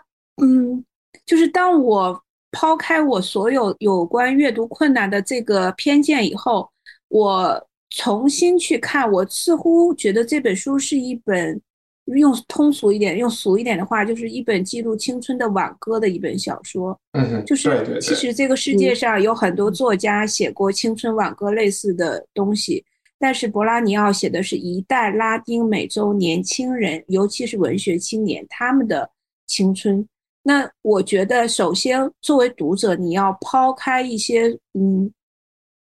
[0.42, 0.84] 嗯，
[1.26, 6.70] 就是当我抛开我所有有关阅读困难的这个偏见以后，
[7.08, 11.60] 我重新去看，我似乎觉得这本书是一本
[12.06, 16.98] 用通俗一点、用俗一点的话，就是一本记录青春的挽歌的一本小说。
[17.12, 22.84] 嗯就是其实这个世界上有很多作家写过青春挽歌类似的东西，
[23.18, 29.08] 但是博拉尼奥写的是一代拉丁美洲年轻人，尤其是文学青年他们的
[29.46, 30.06] 青春。
[30.42, 35.08] 那我觉得，首先作为读者，你要抛开一些嗯，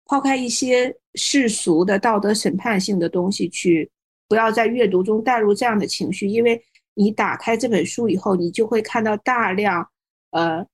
[0.05, 3.89] 抛开一些世俗的道德审判性的东西去，
[4.31, 6.57] 不要在阅读中带入这样的情绪，因为
[6.93, 9.85] 你打开这本书以后，你就会看到大量
[10.31, 10.65] 呃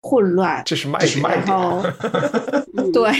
[0.00, 1.82] 混乱，这是卖点，卖然后
[2.74, 2.90] 嗯。
[2.92, 3.12] 对，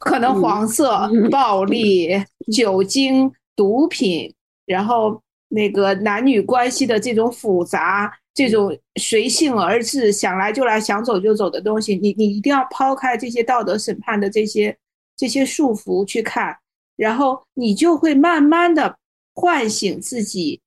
[0.00, 2.20] 可能黄色、暴力、
[2.52, 4.34] 酒精、毒品，
[4.66, 14.76] 然后那个男女关系的这种复杂，这种随性而至、想来就来、想走就走的东西，你你一定要抛开这些道德审判的这些
[15.16, 16.56] 这些束缚去看，
[16.96, 18.96] 然后你就会慢慢的
[19.34, 20.60] 唤醒自己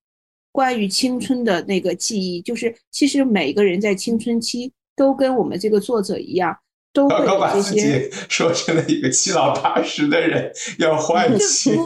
[0.51, 6.55] 关于青春的那个记忆，就是其实每个人在青春期都跟我们这个作者一样，
[6.93, 8.09] 都会把这自些。
[8.09, 11.73] 己说成了一个七老八十的人，要唤醒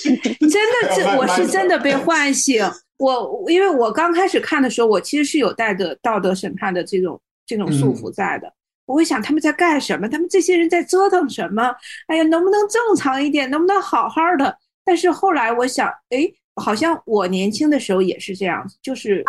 [0.00, 0.50] 真
[0.82, 2.62] 的是，我是真的被唤醒。
[2.98, 8.52] 我因为我刚开始看的时候，我其实是有带着道德审判的这种这种束缚在的。
[8.88, 10.08] 我会想他们在干什么？
[10.08, 11.72] 他们这些人在折腾什么？
[12.08, 13.48] 哎呀，能不能正常一点？
[13.50, 14.56] 能不能好好的？
[14.84, 19.22] 但是后来我想，哎，好像我年轻的时候也是这样子，就是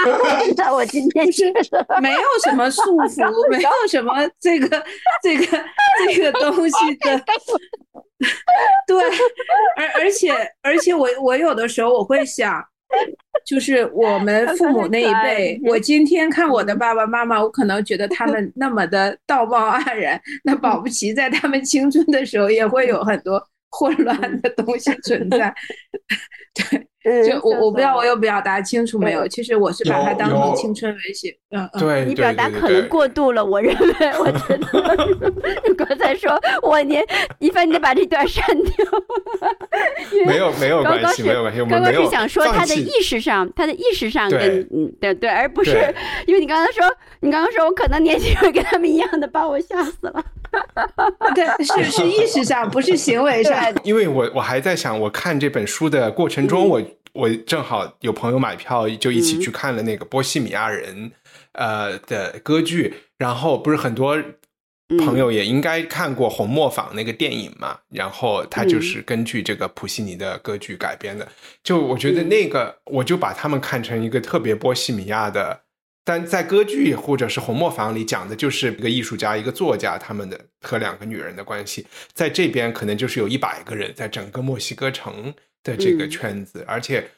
[0.56, 1.52] 那我今天是
[2.00, 4.82] 没有什么束缚，没有什么这个
[5.22, 5.64] 这个
[6.06, 7.22] 这个东西的。
[8.86, 9.02] 对，
[9.76, 12.64] 而而且而且我我有的时候我会想，
[13.44, 25.52] 就是我们父母那一辈，我今天看我的爸爸妈妈，我可能觉得他们那么的道貌岸然，那保不齐在他们青春的时候也会有很多混乱的东西存在。
[26.54, 26.86] 对。
[27.04, 29.26] 嗯就我我不知道我有表达清楚没有？
[29.26, 33.88] 其实我是把它当有成青春文学，嗯嗯，对，你表达可能过度了，我认为，
[34.18, 37.04] 我觉得你刚才说我年
[37.38, 38.72] 一帆，你得把这段删掉。
[40.26, 45.94] 没有没有关系，刚刚是没有关系，我刚刚们没有是想说他的意识上，他的意识上对跟嗯对对，而不是对
[46.26, 46.84] 因为你刚刚说，
[47.20, 50.24] 你刚刚说我可能年轻人跟他们一样的，把我吓死了。
[51.34, 53.54] 对，是是意识上，不是行为上。
[53.84, 56.82] 因为我我还在想，我看这本书的过程中，嗯我
[57.14, 61.10] 我正好有朋友买票，就一起去看了那个《波西米亚人》
[61.52, 64.22] 呃的歌剧，然后不是很多
[64.98, 71.26] 朋友也应该看过《红磨坊》那个电影嘛，然后它就是根据这个普西尼的歌剧改编的，
[71.62, 75.62] 就我觉得那个我就把他们看成一个特别波西米亚的。
[76.04, 85.32] 但在歌剧或者是红磨坊里讲的就是一个艺术家、一个作家他们的和两个女人的关系，在这边可能就是有一百个人在整个墨西哥城
[85.62, 87.08] 的这个圈子，而且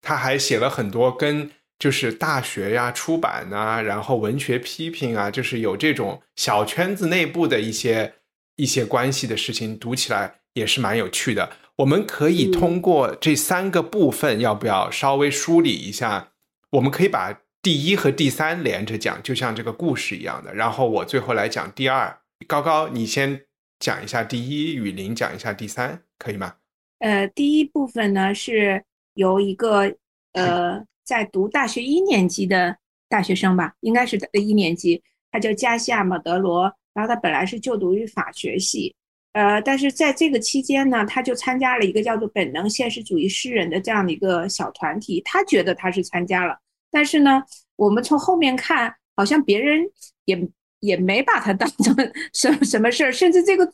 [0.00, 1.48] 他还写了很多跟
[1.82, 8.14] 就是大学呀、出版啊，然后文学批评啊，就是有这种小圈子内部的一些
[8.54, 11.50] 一些关系的事情，读起来也是蛮有趣的。
[11.78, 16.28] 我们可以通过这三个部分，要不要稍微梳理一下？
[16.70, 20.54] 我们可以把第一和第三连着讲，就像这个故事一样的。
[20.54, 22.16] 然后我最后来讲第二。
[22.46, 23.42] 高高，你先
[23.80, 26.54] 讲一下第一，雨林讲一下第三，可以吗？
[27.00, 29.92] 呃，第一部分呢是由一个
[30.32, 32.76] 呃在读大学一年级的
[33.08, 38.94] 大学生吧，应该是一年级，他叫加西亚·马德罗，然后他本来是就读于法学系。
[39.32, 45.22] 呃，但是在这个期间呢，他就参加了一个叫做本能现实主义诗人的这样的一个小团体。
[45.24, 46.58] 他觉得他是参加了，
[46.90, 47.42] 但是呢，
[47.76, 49.80] 我们从后面看，好像别人
[50.26, 50.48] 也
[50.80, 51.96] 也没把他当成
[52.34, 53.66] 什么什么事儿，甚至这个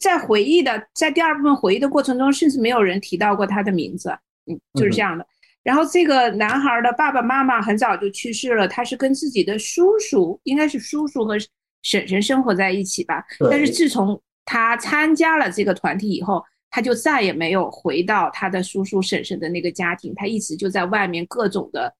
[0.00, 4.10] 在回忆的，在第二部分回忆的过程中，甚至没有人提到过他的名字。
[4.46, 5.26] 嗯，就是这样的。
[5.62, 11.38] 然后这个男孩的爸爸妈妈很早就去世了，他是跟自己的叔叔，应该是叔叔和
[11.82, 13.24] 婶婶生活在一起吧。
[13.50, 21.94] 但是自从他参加了这个团体以后，他就再也没有回到他的叔叔婶婶的那个家庭，他一直就在外面各种的，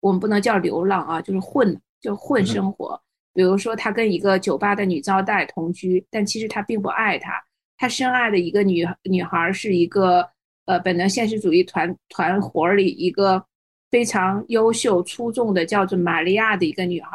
[0.00, 3.00] 我们不能叫流浪啊，就是混，就混生活。
[3.32, 7.32] 比如说，他跟一个酒吧的女招待同居，但其实他并不爱她。
[7.78, 10.28] 他深爱的一个女女孩是一个
[10.70, 13.44] 呃本能现实主义团团伙里一个
[13.90, 17.10] 非常优秀出众的叫做玛利亚的一个女孩。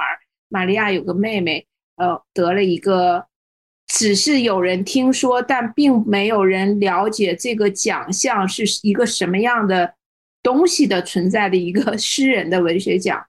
[0.50, 3.26] 玛利亚有个妹妹，呃，得了一个。
[3.88, 9.94] 只是有人听说，但并没有人了解这个奖项是一个什么样的
[10.42, 13.24] 东西的存在的一个 诗人的文学奖，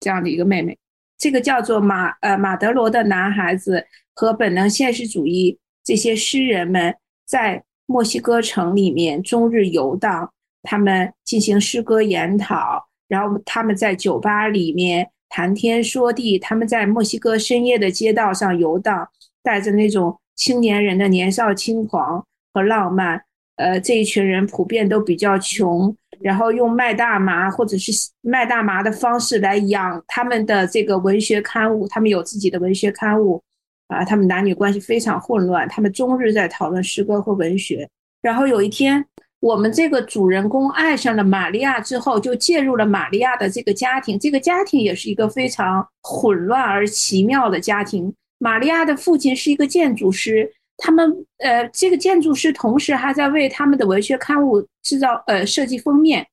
[0.00, 0.76] 这样的一个妹妹，
[1.16, 10.32] 这个叫做马呃马德罗的男孩子和本能现实主义这些诗人们在墨西哥城里面终日游荡，
[10.62, 19.08] 他们进行诗歌研讨，然后他们在酒吧里面谈天说地，他们在墨西哥深夜的街道上游荡。
[19.42, 22.22] 带着那种青年人的年少轻狂
[22.52, 23.22] 和浪漫，
[23.56, 31.88] 呃，这一群人普遍都比较穷，然后用卖大麻或者是卖大麻的方式来养他们的这个文学刊物。
[31.88, 33.42] 他们有自己的文学刊物，
[33.90, 37.88] 啊，他们男女关系非常混乱，他们终日在讨论诗歌和文学。
[38.22, 39.04] 然后有一天，
[39.40, 44.18] 我们这个主人公爱上了玛利亚之后，就介入了玛利亚的这个家庭。
[44.18, 48.14] 这个家庭也是一个非常混乱而奇妙的家庭。
[48.38, 56.26] 玛利亚的父亲是一个建筑师，他们呃，这个建筑师同时还在为他们的文学刊物制造呃设计封面。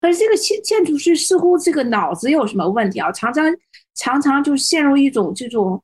[0.00, 3.10] 可是这个建建筑师似乎这个脑子有什么问题啊？
[3.12, 3.44] 常常
[3.94, 5.82] 常常就陷入一种这种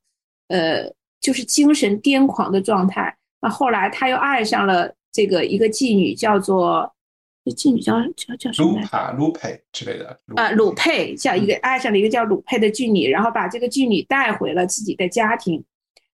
[0.48, 0.90] 呃，
[1.20, 3.14] 就是精神癫狂的状态。
[3.40, 6.92] 那后来他又爱上了这个一个妓女，叫做
[7.44, 8.72] 这妓女叫叫叫什么？
[8.72, 15.64] 卢帕卢佩之类的啊，鲁佩叫一个爱上了一个叫鲁佩的妓女，然后把这个妓女带回了自己的家庭。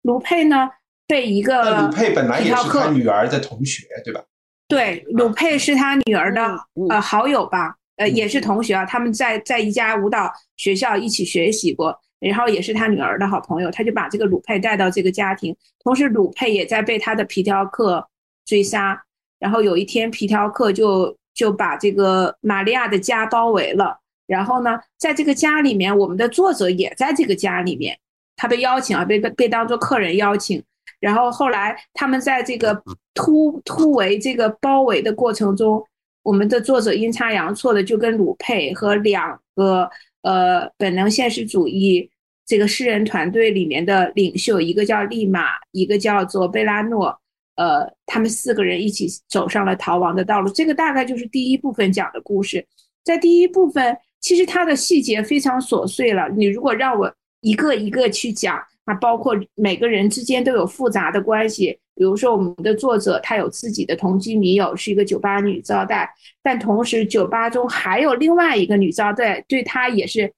[0.03, 0.69] 鲁佩呢，
[1.07, 4.21] 被一个鲁佩本来也是他女儿的同学，对吧？
[4.67, 11.97] 对，鲁佩是他女儿的呃好友吧，呃也是同学啊，他们在在一家舞蹈学校一起学习过，
[12.31, 18.09] 然后也是他女儿的好朋友，他就把这个鲁佩带到这个家庭，同时鲁佩也在被他的皮条客
[18.45, 19.03] 追杀，
[19.39, 27.99] 然后有一天皮条客就就把这个玛利亚的家包围了，然后呢，在这个家里面，我们的作者也在这个家里面。
[28.35, 30.61] 他被邀请啊，被被当做客人邀请，
[30.99, 32.83] 然后后来他们在这个
[33.15, 35.85] 突突围这个包围的过程中，
[36.25, 39.89] 我们的作者阴差阳错的就跟鲁佩和两个
[40.23, 42.11] 呃本能现实主义
[42.53, 47.19] 这个诗人团队里面的领袖，一个叫利马，一个叫做贝拉诺，
[47.57, 50.53] 呃，他们四个人一起走上了逃亡的道路。
[50.53, 52.63] 这个大概就是第一部分讲的故事。
[53.03, 56.29] 在第一部分，其实它的细节非常琐碎了。
[56.37, 57.11] 你如果让我。
[57.45, 61.77] 一个一个去讲，那包括每个人之间都有复杂的关系。
[61.97, 66.09] 比如说，我们的作者他有自己的同居女友，是一个酒吧女招待，
[66.41, 70.33] 但同时酒吧中还有另外一个女招待，对他也是，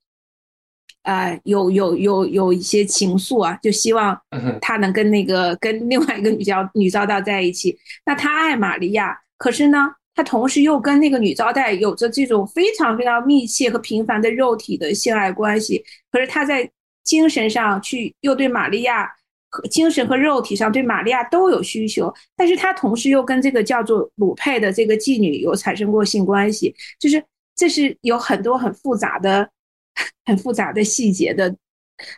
[1.04, 4.18] 呃，有有有有一些情愫啊，就希望
[4.60, 7.78] 他能跟那个跟另外一个女教女招待在一起。
[8.04, 9.78] 那他爱玛利亚，可是呢，
[10.14, 15.84] 他同时又跟那个女招待有着这种非常非常密切和频繁的肉体的性爱关系。
[16.10, 16.68] 可是他在
[17.04, 19.06] 精神上去又对玛利亚
[19.50, 27.22] 和精神和肉体上对玛利亚都有需求，但是他同时又跟这个叫做鲁佩的这个妓女有产生过性关系，就是
[27.54, 29.48] 这是有很多很复杂的、
[30.26, 31.54] 很复杂的细节的。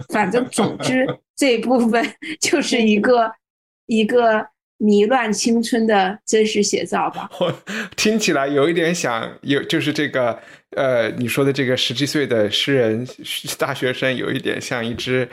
[0.09, 1.07] 反正总之
[1.37, 3.33] 这一部分 就是一个
[3.87, 4.47] 一个。
[4.79, 7.51] 迷乱青春的真实写照吧， 我
[7.97, 10.39] 听起来有一点想有，就是这个
[10.77, 13.09] 呃，你说的这个十几岁的诗人
[13.57, 15.27] 大学生，有一点像一只，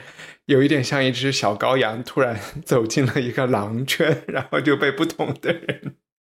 [0.46, 5.94] 有一点像一只小羔羊，突然走进了一个狼圈，然后就被不同的人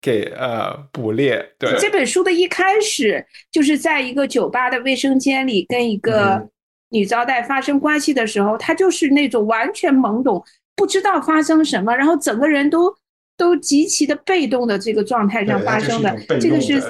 [0.08, 1.46] 给呃捕猎。
[1.60, 6.50] 对，这本书的一开始就是在一个酒吧的卫生间里跟一个
[6.92, 10.42] 女招待发生关系的时候，他就是那种完全懵懂，
[10.78, 12.96] 不知道发生什么，然后整个人都
[13.36, 16.16] 都极其的被动的这个状态上发生的。
[16.40, 16.82] 这个是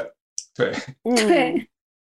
[0.54, 0.72] 对
[1.24, 1.68] 对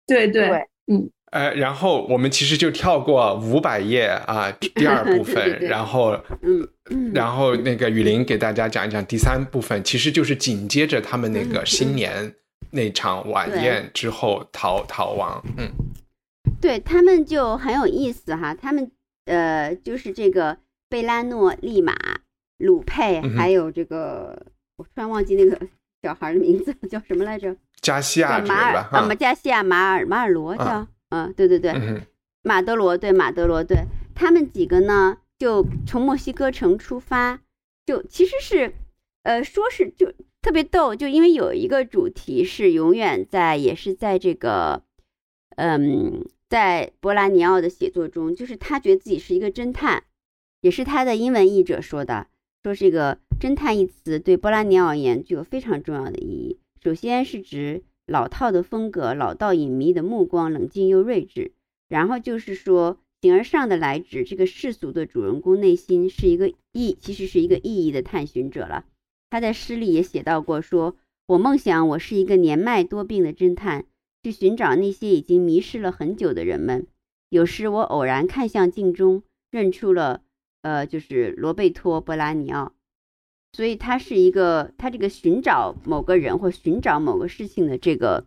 [0.07, 0.49] 对对，
[0.91, 1.11] 嗯。
[1.35, 12.33] 呃，然后我们其实就跳过五百页啊，第二部分， 然后，嗯，然后那个雨林给大家讲一讲第三部分，其实就是紧接着他们那个新年
[12.71, 15.69] 那场晚宴之后逃逃亡，嗯，
[16.61, 18.89] 对他们就很有意思哈，他们
[19.25, 20.57] 呃就是这个
[20.89, 21.97] 贝拉诺、利马、
[22.59, 24.41] 鲁佩，还有这个
[24.77, 25.67] 我突然忘记那个
[26.01, 27.57] 小孩的名字叫什么来着？
[27.81, 30.65] 加西亚马尔啊，加西亚马尔马尔罗叫。
[30.65, 30.87] 嗯，
[31.37, 31.73] 对对对，
[32.43, 33.85] 马德罗对马德罗对，
[34.15, 37.41] 他们几个呢就从墨西哥城出发，
[37.87, 38.75] 就其实是，
[39.23, 40.13] 呃，说是就
[40.43, 44.83] 特别逗，就因为有一个主题是永远在，也是在这个，
[45.57, 50.05] 嗯，在波拉尼奥的写作中，就是他觉得自己是一个侦探，
[50.61, 52.27] 也是他的英文译者说的，
[52.63, 57.83] 说这个侦探一词对波拉尼奥而言具有非常重要的意义，首先是指。
[58.07, 61.53] 老套的风格，老道隐秘的目光，冷静又睿智。
[61.89, 68.85] 然后就是说，形而上的来指这个世俗的主人公内心是一个意，其实是一个意义的探寻者了。
[69.31, 70.97] 他在诗里也写到过，说
[71.27, 73.87] 我梦想我是一个年迈多病的侦探，
[74.23, 76.87] 去寻找那些已经迷失了很久的人们。
[77.31, 80.23] 有时我偶然看向镜中，认出了，
[80.61, 82.74] 呃，就是罗贝托·波拉尼奥。
[83.55, 88.27] 所以他是一个，他这个寻找某个人或寻找某个事情的这个，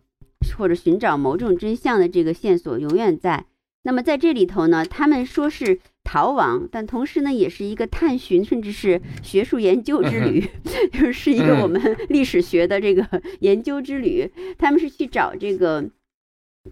[0.56, 3.44] 或者寻找某种真相的这个线索永远在。
[3.82, 10.48] 那么在这里头呢，他们说是逃亡，但同时呢，也是一个探寻，甚至是学术研究之旅，
[10.90, 13.06] 就是是一个我们 历史学的这个
[13.40, 14.32] 研究之旅。
[14.56, 15.90] 他们是去找这个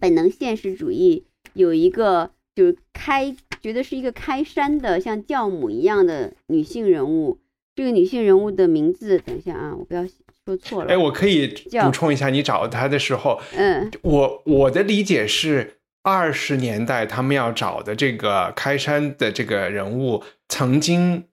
[0.01, 7.39] 本能现实主义有一个就是开，觉得是一个开山的像教母一样的女性人物。
[7.77, 10.03] 这个女性人物的名字，等一下啊，我不要
[10.47, 10.91] 说错了。
[10.91, 11.49] 哎，我可以
[11.85, 21.25] 补充一下，你找她的时候，嗯，我我的理解是，二十年代他们要找的这个开山的这个人物，曾经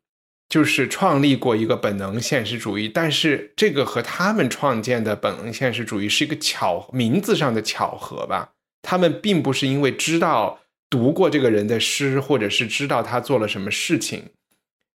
[0.50, 8.52] 就是创立过一个本能现实主义，但是这个和他们创建的本能现实主义是一个巧名字上的巧合吧？
[8.82, 14.26] 他们并不是因为知道读过这个人的诗，或者是知道他做了什么事情。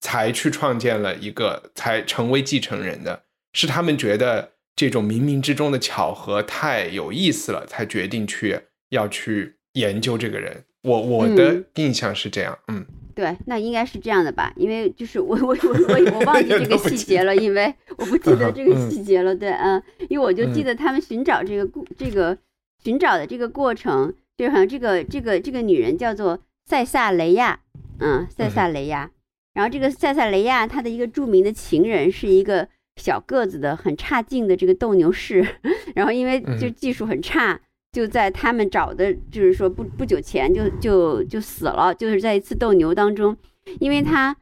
[0.05, 3.22] 才去创建了一个，才成为继承人的，
[3.55, 10.64] 是他们觉得这种冥冥之中的巧合太有意思了，才决定去要去研究这个人。
[10.82, 12.84] 我我的印象是这样，嗯，
[13.14, 14.52] 对，那应该是这样的吧？
[14.57, 19.34] 因为就是我 我我我我 忘记这个细节了，因为 我不记得这个细节了。
[19.34, 22.36] 对，嗯，因为我就记得他们寻找这个故这个
[22.84, 27.61] 寻找的这个过程，就好像这个这个这个女人叫做塞萨雷亚，
[28.00, 29.11] 嗯，塞萨雷亚。
[29.55, 35.46] 然后这个塞塞雷亚，他的一个著名的情人是一个小个子的、很差劲的这个斗牛士。
[35.94, 37.61] 然后因为就技术很差，
[37.92, 43.36] 就在他们找的，就是说不不久前就就就死了，就是在一次斗牛当中，
[43.78, 44.36] 因为他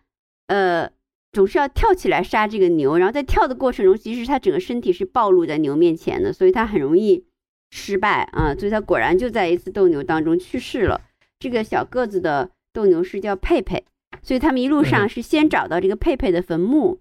[0.47, 0.91] 呃
[1.33, 7.23] 总是要跳起来杀这个牛，然后在跳的过程中，其实他整个身体是暴露在牛面前的，所以他很容易
[7.71, 11.03] 失败啊，所以他果然就在一次斗牛当中去世了。
[11.39, 13.85] 这个小个子的斗牛士叫佩佩。
[14.21, 16.99] 所以他们一路上是先找到这个佩佩的坟墓，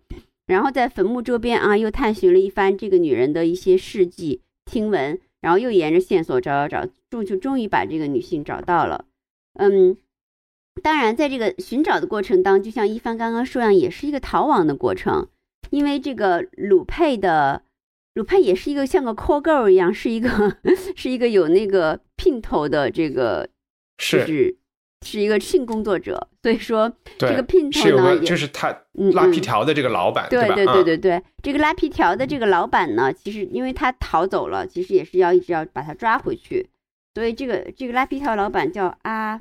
[0.47, 9.05] 然后在坟墓周边啊又探寻了一番这个女人的一些事迹听闻，然后又沿着线索找找找，终就终于把这个女性找到了。
[9.55, 9.97] 嗯，
[10.81, 15.27] 当然在这个寻找的过程当中，就像一帆刚刚说样，也是一个逃亡的过程，
[15.69, 17.63] 因为这个鲁佩的
[18.15, 20.57] 鲁佩也是一个像个 call girl 一样，是一个
[20.95, 23.49] 是一个有那个姘头的这个
[23.97, 24.57] 是。
[25.03, 28.75] 是一个性工作者，所以说这个姘头呢，就是他
[29.13, 36.69] 拉皮条的这个老板，对对对对对，这个拉皮条的这个老板呢，其实因为他逃走了，其实也是要一直要把他抓回去，
[37.15, 39.39] 所以这个这个拉皮条老板叫阿，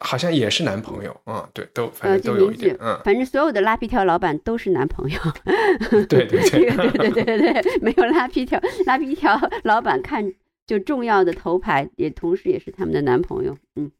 [0.00, 5.18] 好像也是男朋友，嗯，对，都反正都有一点，嗯，反正所有的拉皮条老板都是男朋友，
[6.08, 10.32] 对对 对对对对对，没有拉皮条拉皮条老板看。
[10.70, 13.58] 就重要的头牌，也同时也是他们的男朋友。
[13.74, 13.90] 嗯，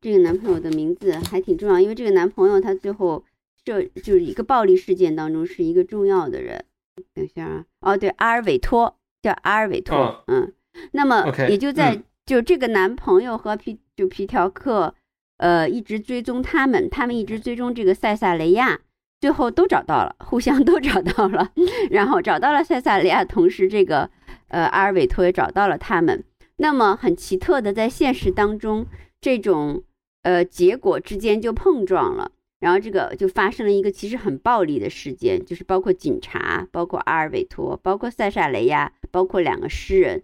[0.00, 3.24] 这个男朋友的名字还挺重要，因为这个男朋友他最后
[3.64, 6.64] 这就是一个暴力事件当中是一个重要的人。
[7.12, 10.22] 等一下啊，哦对，阿尔韦托叫阿尔韦托。
[10.28, 10.52] 嗯，
[10.92, 14.94] 那么也就在就这个男朋友和皮就皮条客，
[15.38, 18.78] 呃，一直追踪他们，他们一直追踪这个塞萨雷亚，
[19.20, 21.50] 最后都找到了，互相都找到了，
[21.90, 24.08] 然后找到了塞萨利亚，同时这个
[24.52, 26.22] 呃阿尔韦托也找到了他们。
[26.56, 28.86] 那么很奇特的，在现实当中，
[29.20, 29.82] 这种
[30.22, 32.30] 呃结果之间就碰撞了，
[32.60, 40.22] 然后这个就发生了一个其实很暴力的事件，就是包括警察、包括阿尔韦托、包括塞萨雷亚、包括两个诗人，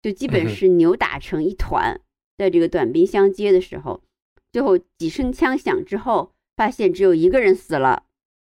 [0.00, 2.00] 就基本 是扭打成一团。
[2.38, 4.00] 在这个短兵相接的时候，
[4.52, 8.04] 最后几声枪响之后，发现只有一个人死了。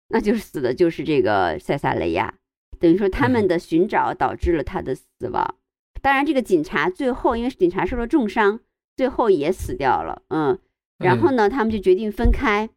[0.09, 2.35] 那就是死的，就是这个塞萨雷亚，
[2.83, 5.55] 等于说他们的寻找导致了他的死亡。
[6.03, 8.59] 当然，这个警察最后因为警察受了重伤，
[8.97, 10.23] 最后也死掉了。
[10.31, 10.59] 嗯，
[10.99, 12.69] 然后呢，他们就决定分开。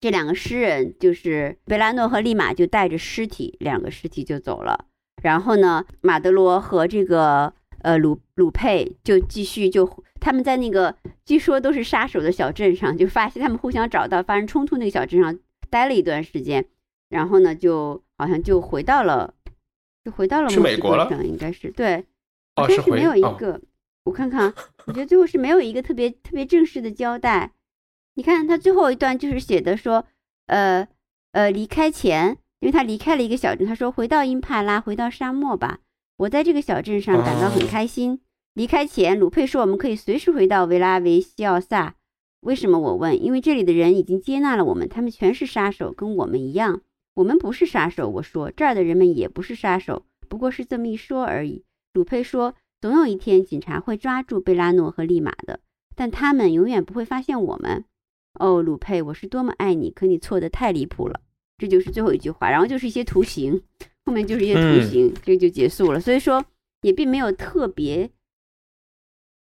[0.00, 4.86] 这两个诗人就是贝拉诺和利马，就带着尸体，两个尸体就走了。
[5.20, 15.36] 然后呢，马德罗和这个呃鲁鲁佩就继续就他们在那个据说都是杀手的小镇上，就发现他们互相找到发生冲突那个小镇上。
[15.70, 16.64] 待了一段时间，
[17.08, 19.34] 然后呢，就好像就回到了，
[20.04, 22.04] 就回到了美国了，应该是对，
[22.54, 23.60] 但是没有一个，
[24.04, 24.52] 我看看，
[24.86, 27.52] 我觉得最后是没有一个特别特别正式的交代。
[28.14, 30.06] 你看他最后一段就是写的说，
[30.46, 30.86] 呃
[31.32, 35.80] 呃，离开前，因为他离开了一个小镇，他说回到英帕拉，回到沙漠吧。
[36.18, 38.20] 我在这个小镇上感到很开心。
[38.54, 41.96] 离开前，鲁佩说我们可以随时回到维拉维西奥萨。
[42.42, 43.20] 为什么我问？
[43.20, 46.82] 因为这里的人已经接纳了我们，他们全是杀手，跟我们一样。
[47.14, 51.64] 我们不是杀手，我说这儿的人们也不是杀手，不过是这么一说而已。
[51.92, 55.60] 鲁佩说，总有一天警察会抓住贝拉诺和利马的，
[55.94, 57.84] 但他们永远不会发现我们。
[58.40, 61.20] 哦，鲁佩，我是多么爱你，可你错的太离谱了。
[61.56, 63.62] 这就是最后一句话，然后就是一些图形，
[64.04, 66.00] 后面就是一些图形，这就结束了。
[66.00, 66.44] 所以说，
[66.82, 68.10] 也并没有特别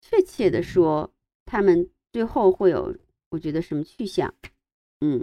[0.03, 1.13] 确切的说
[1.45, 1.89] 他们。
[2.13, 2.97] 最后会有，
[3.29, 4.33] 我觉得什么去向，
[5.03, 5.23] 嗯。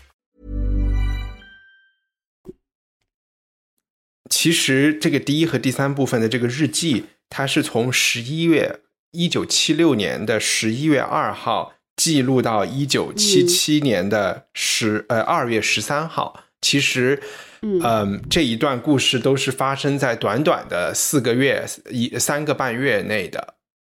[4.41, 8.79] 其实，这个第一和第三部分的这个日记，它是从十一月
[9.11, 17.21] 一九七六年的十一月二号记录到一九七七年的十呃二月十三号，其实，
[17.61, 23.53] 嗯，这一段故事都是发生在短短的四个月一三个半月内的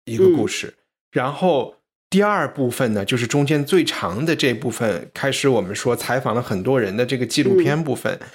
[0.05, 0.73] 一个故事。
[1.11, 1.75] 然后
[2.09, 8.17] 第二部分呢，就是中间最长的这部分，开始我们说采访了很多人的这个纪录片部分。
[8.19, 8.27] 嗯，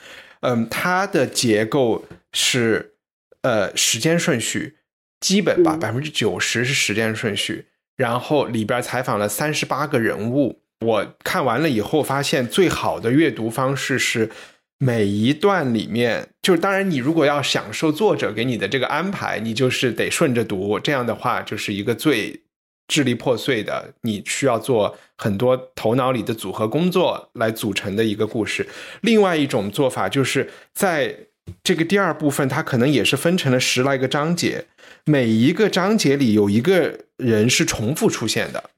[0.70, 2.94] 它的结构是
[3.42, 4.76] 呃时间顺序，
[5.20, 7.66] 基本吧百分之九十是时间顺序。
[7.96, 14.30] 然后里边采访了三十八个人物，我看完了以后发现，最好的阅读方式是
[14.78, 22.42] 每一段里面，就是当然你如果要享受作者给你的这个安排，你就是得顺着读，这样的话就是一个最
[22.88, 28.68] 支离破碎的，你需要做很多头脑里的组合工作来组成的一个故事。
[29.00, 31.16] 另外一种做法就是在
[31.62, 34.66] 这个第二部分，它可能也是分成了十来个章节。
[35.04, 38.70] 每一个章节里有一个人是重复出现的，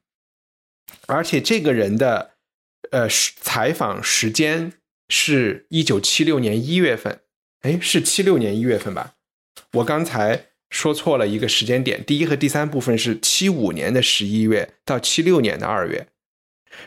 [1.07, 2.31] 而且这个人的
[2.91, 4.73] 呃采访时间
[5.07, 7.21] 是一九七六年一月份，
[7.61, 9.13] 哎，是七六年一月份吧？
[9.73, 16.07] 我刚才说错了一个时间点，第一和第三部分是七五年的十一月到七六年的二月，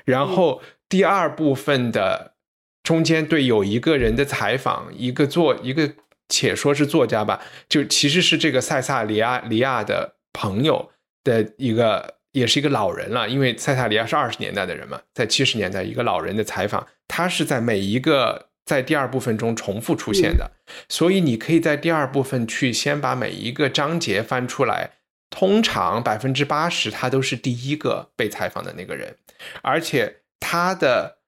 [0.04, 2.34] 然后第二部分的
[2.82, 5.94] 中间对有一个人的采访，一个作一个。
[6.28, 10.90] 且说是作家吧，就其实是这个塞萨里亚里亚的朋友
[11.22, 13.28] 的一个，也是一个老人了。
[13.28, 20.50] 因为塞萨里亚是二十年代的人嘛，在七十年代一个老人的采访，他是在每一个在第二部分中重复出现的，
[20.88, 24.90] 所以你可以在第二部分去先把每一个章节翻出来，
[25.30, 29.16] 通常百分之八十他都是第一个被采访的那个人，
[29.62, 31.18] 而且他的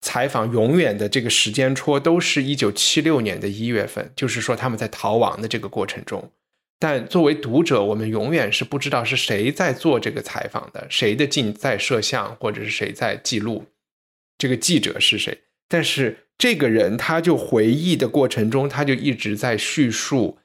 [0.00, 6.32] 采访永远的这个时间戳都是一九七六年的一月份，就是说他们在逃亡的这个过程中。
[6.80, 13.66] 但作为读者，我们永远是不知道是谁在做这个采访的，谁的镜在摄像，或者是谁在记录，
[14.38, 15.40] 这个记者是谁。
[15.66, 20.38] 但是这个人他就回忆的过程中，他就一直在叙述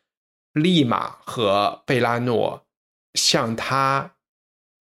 [0.52, 2.66] 利马和贝拉诺
[3.14, 4.16] 向他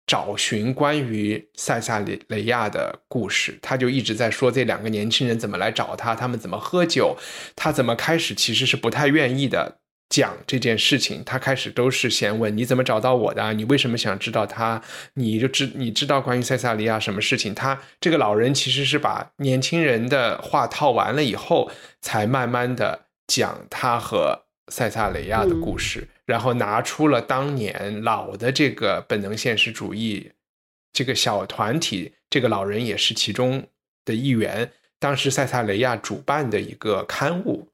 [0.05, 3.57] 找寻关于塞萨里雷亚的故事。
[3.59, 7.17] 他就一直在说这两个年轻人怎么来找他，他们怎么喝酒，
[7.55, 9.78] 他怎么开始其实是不太愿意的。
[10.09, 13.53] 讲这件事情，他开始都是先问你怎么找到我的？
[13.53, 14.81] 你为什么想知道他？
[15.13, 17.53] 你就知你知道关于塞萨利亚什么事情？
[17.53, 21.69] 他这个老人其实是把年轻人的话套完了以后，
[22.01, 30.31] 才慢慢的讲他和塞萨雷亚的故事，然后拿出了当年老的这个本能现实主义
[30.91, 33.63] 这个小团体，这个老人也是其中
[34.03, 34.71] 的一员。
[34.97, 37.68] 当时塞萨雷亚主办的一个刊物。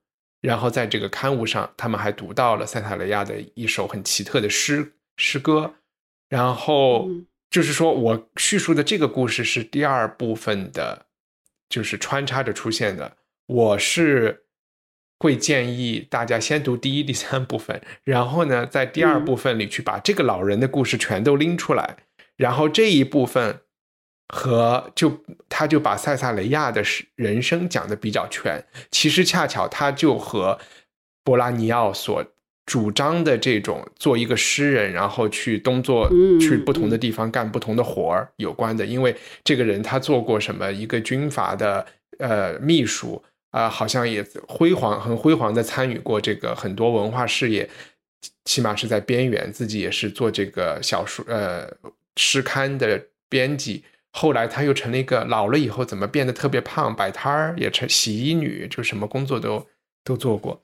[0.45, 5.73] 然后在这个刊物上，他们还读到了塞塔雷亚的一首很奇特的诗诗歌。
[6.29, 7.09] 然后
[7.49, 11.07] 就是说我叙述的这个故事是第二部分的，
[11.67, 13.17] 就是穿插着出现的。
[13.47, 14.45] 我是
[15.19, 21.97] 会建议大家先读第一、第三部分，然后呢，在第二部分里去把这个老人的故事全都拎出来，
[22.37, 23.61] 然后这一部分。
[24.29, 26.83] 和就他就把塞萨雷亚的
[27.15, 30.57] 人生讲的比较全，其实恰巧他就和
[31.23, 32.25] 波拉尼奥所
[32.65, 36.09] 主张的这种做一个诗人，然后去东做
[36.39, 38.83] 去不同的地方干不同的活儿有关的。
[38.83, 41.85] 因为这个人他做过什么一个军阀的
[42.17, 47.69] 呃秘书啊，好像也辉煌很辉煌的参与过这个很多文化事业，
[48.45, 51.71] 起码是在边缘，自己也是做这个小说呃
[52.15, 52.99] 诗刊的
[53.29, 53.83] 编辑。
[54.17, 59.67] 后来他又成了一个老了以后怎么变得特别胖，摆摊儿也成洗衣女，就什么工作都
[60.05, 60.63] 都做过。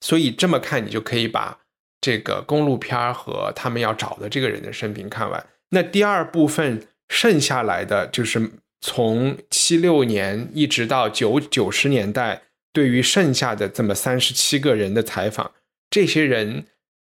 [0.00, 1.58] 所以这么看，你就可以把
[2.00, 5.44] 这个公路片和他们要找的这个人的生平看完。
[5.70, 15.50] 那第二部分剩下来的就是从七六年一直到九九十年代，对于剩下的这么三十七个人的采访，
[15.90, 16.66] 这些人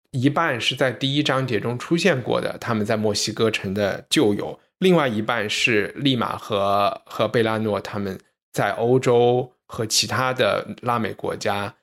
[0.09, 4.59] 一半是在第一章节中出现过的，他们在墨西哥城的旧友。
[4.81, 8.19] 另外一半是利马和和贝拉诺他们
[8.51, 11.75] 在欧洲和其他的拉美国家，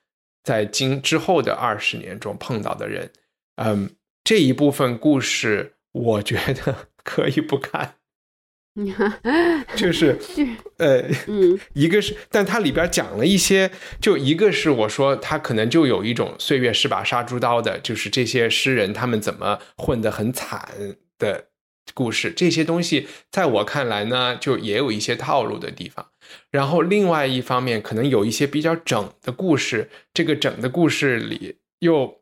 [0.43, 3.09] 在今之后的二十年中碰到的人，
[3.55, 3.89] 嗯，
[4.25, 7.95] 这一部分故事我觉得可以不看，
[9.77, 10.19] 就是
[10.77, 13.71] 呃，嗯， 一个是，但它里边讲了一些，
[14.01, 20.69] 就一个是我说他可能就有一种岁月是把杀猪刀的，就是这些诗人他们怎么混得很惨
[21.17, 21.48] 的。
[21.93, 26.05] 故事这些东西，在我看来呢，就也有一些套路的地方。
[26.51, 29.89] 然后另外一方面，可能有一些比较整的故事。
[30.13, 32.21] 这个整的故事里，又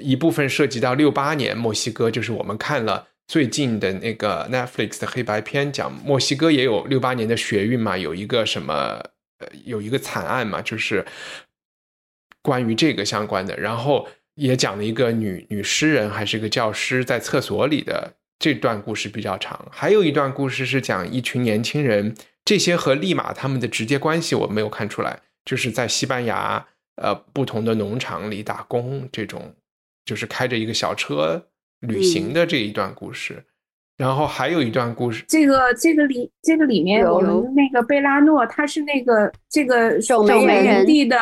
[0.00, 9.02] 一部分涉及到六八年墨西哥，就是我们看了最近的那个 Netflix 的黑白片，讲墨西哥也有六八年的学运嘛，有一个什么
[9.38, 11.04] 呃，有一个惨案嘛，就是
[12.42, 13.56] 关于这个相关的。
[13.56, 14.06] 然后
[14.36, 18.14] 也讲了一个女女诗人还是个教师在厕所里的。
[18.38, 22.14] 这段故事比较长，还有一段故事是讲一群年轻人，
[22.44, 26.66] 这些和利马他们的直接关系我没有看出来，就是在西班牙
[26.96, 29.56] 呃不同的农场里打工，这种
[30.04, 31.48] 就是开着一个小车
[31.80, 33.44] 旅行的这一段故事。
[33.98, 41.16] 然后还有一段故事，这个这个里这个里面，我们那个贝拉诺他是那个这个守门人地的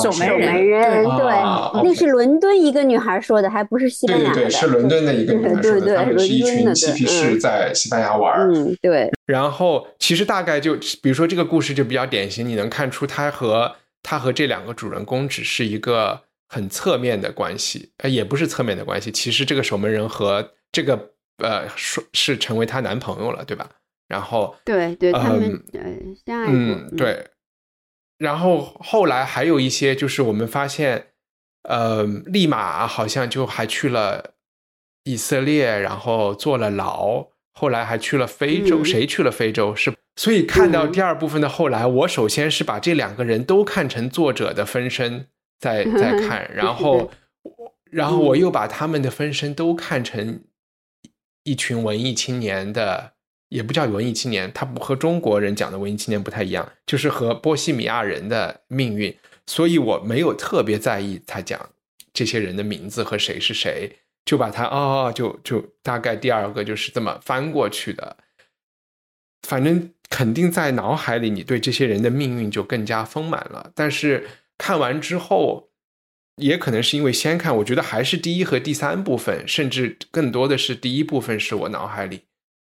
[0.00, 9.10] 守门人，对，那是伦敦一个女孩说的，还不是西班牙的，对对对，是伦敦的一个女孩说的，他们是一群嬉皮士在西班牙玩嗯，对。
[9.26, 21.10] 然后其实大概就比如说这个故事就比较典型，你能看出他和他和这两个主人公只是一个很侧面的关系，呃，也不是侧面的关系，其实这个守门人和这个。
[21.38, 23.68] 呃，说是成为她男朋友了，对吧？
[24.06, 25.80] 然后对对，他们呃
[26.26, 26.54] 相爱过。
[26.54, 27.26] 嗯，对。
[28.18, 31.08] 然后后来还有一些，就是我们发现，
[31.62, 34.34] 呃，立马好像就还去了
[35.04, 37.28] 以色列，然后坐了牢。
[37.54, 39.74] 后来还去了非洲，谁去了非洲？
[39.74, 45.28] 是所以看到第二部分的后来，我首先是把这两个人都看成作者的分身
[45.58, 47.10] 在在 看，然后
[47.90, 50.44] 然后我又把他们的分身都看成。
[51.44, 53.12] 一群文艺青年的，
[53.48, 59.16] 也不叫文艺青年，他不和中国人讲的文艺青年不太一样，就是和波西米亚人的命运，
[59.46, 61.70] 所以我没有特别在意他讲
[62.12, 68.16] 这些人的名字和谁是谁，就把他哦，就就大概第二个就是这么翻过去的。
[69.46, 73.70] 反正肯定在脑海里，你对这些人的命运就更加丰满了。
[73.74, 74.26] 但是
[74.56, 75.68] 看完之后，
[76.36, 82.22] 也可能是因为先看，我觉得还是第一和第三部分，甚至更多的是第一部分是我脑海里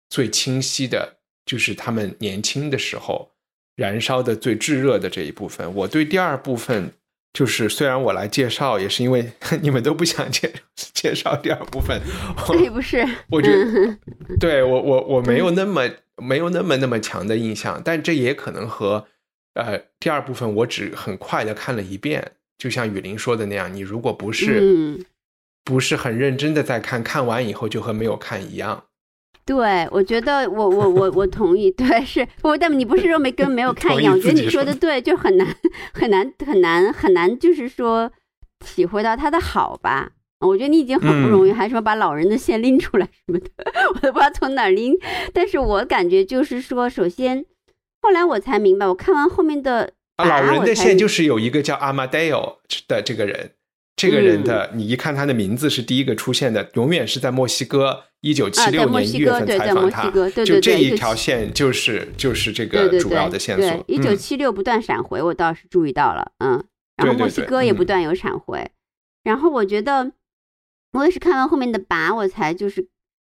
[0.10, 3.32] 最清晰的，就是他们年轻的时候
[3.76, 5.74] 燃烧的最炙热的这一部分。
[5.76, 6.94] 我对第二部分。
[7.38, 9.30] 就是虽然我来介绍，也是因为
[9.62, 10.54] 你们都不想介
[10.94, 12.00] 介绍第二部分。
[12.48, 13.98] 对，不是，我觉得
[14.40, 15.82] 对我我我没有那么
[16.16, 19.06] 没有那么那么强的印象，但这也可能和
[19.56, 25.06] 呃第二部分我只很快的看了一遍，就像雨林说的那样，你如果不是嗯
[25.64, 28.86] 不是很认真的在看，看完以后就和没有看一样。
[29.46, 32.58] 对，我觉得我我我我同意， 对，是不？
[32.58, 34.14] 但你不是说没跟没有看一样？
[34.18, 35.48] 我觉得你说的对，就很难
[35.94, 38.12] 很难很难很难，就是说
[38.60, 40.12] 体会到他的好吧？
[40.40, 43.50] 我觉得你已经很不容易，还说把老人的线拎出来什么的，
[43.94, 44.96] 我都不知道从哪拎。
[45.34, 47.46] 但是我感觉就是说，首先
[48.02, 52.56] 后来我才明白，我看完后面的老人的线就是有一个叫阿马戴尔
[52.88, 53.52] 的这个人。
[53.98, 60.12] 这个人的，你一看他的名字是第一个出现的，永远是在墨西哥，一九七六年一月份采访他，
[60.44, 63.86] 就这一条线就是就是这个主要的线索。
[63.88, 66.62] 一九七六不断闪回，我倒是注意到了，嗯，
[66.98, 68.70] 然后墨西哥也不断有闪回，
[69.24, 70.12] 然后我觉得
[70.92, 72.86] 我也是看完后面的拔，我才就是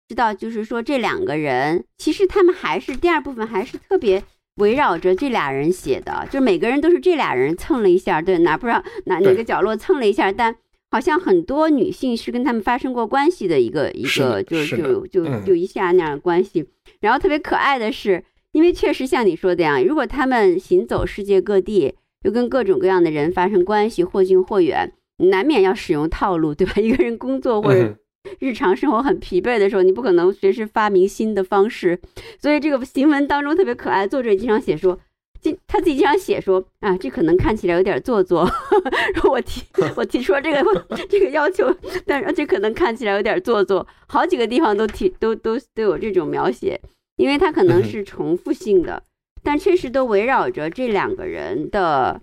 [0.06, 4.22] 知道，就是说这两个人其实他们还是第二部分还是特别。
[4.56, 10.54] 围绕着这俩人写的，就每个人都是这俩人蹭了一下，对哪不知道哪哪个角落蹭了一下，但
[10.90, 16.68] 好像很多女性是跟他们发生过关系的一个一个，就就就就一下那样的关系。
[17.00, 18.22] 然后特别可爱的是，
[18.52, 21.94] 因为确实像你说的样，如果他们行走世界各地，
[22.24, 24.92] 又跟各种各样的人发生关系，或近或远，
[25.30, 26.74] 难免要使用套路，对吧？
[26.76, 27.96] 一个人工作或者。
[28.38, 32.00] 日常生活很疲惫的时候，你不可能随时发明新的方式，
[32.38, 34.06] 所以这个行文当中特别可爱。
[34.06, 34.98] 作者经常写说，
[35.40, 38.48] 经他自己经常写说啊，这可能看起来有点做作。
[39.30, 39.62] 我提
[39.96, 41.72] 我提出了这个这个要求，
[42.06, 43.86] 但是这可能看起来有点做作。
[44.08, 46.80] 好几个地方都提都都都有这种描写，
[47.16, 49.02] 因为它可能是重复性的，
[49.42, 52.20] 但确实都围绕着这两个人的，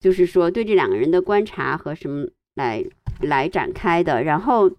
[0.00, 2.84] 就是说对这两个人的观察和什么来
[3.20, 4.70] 来展开的，然后。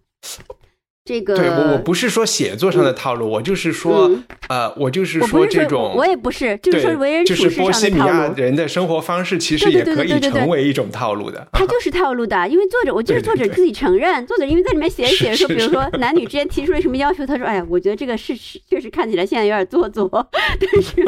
[1.04, 4.10] 这个对我我不是说写作上的套路，我就是说，
[4.52, 7.72] 呃，我就是说这种，我也不是，就是说为人处事上的套路。
[7.72, 11.48] 就是波西米亚人的生活方式其实也可以成为一种套路的。
[11.54, 21.02] 他就是套路的，因为作者，我就是作者自己承认，作者因为在里面写写说，比如说男女之间提出了什么要求，他说，哎呀，我觉得这个是确实看起来现在有点做作， 但是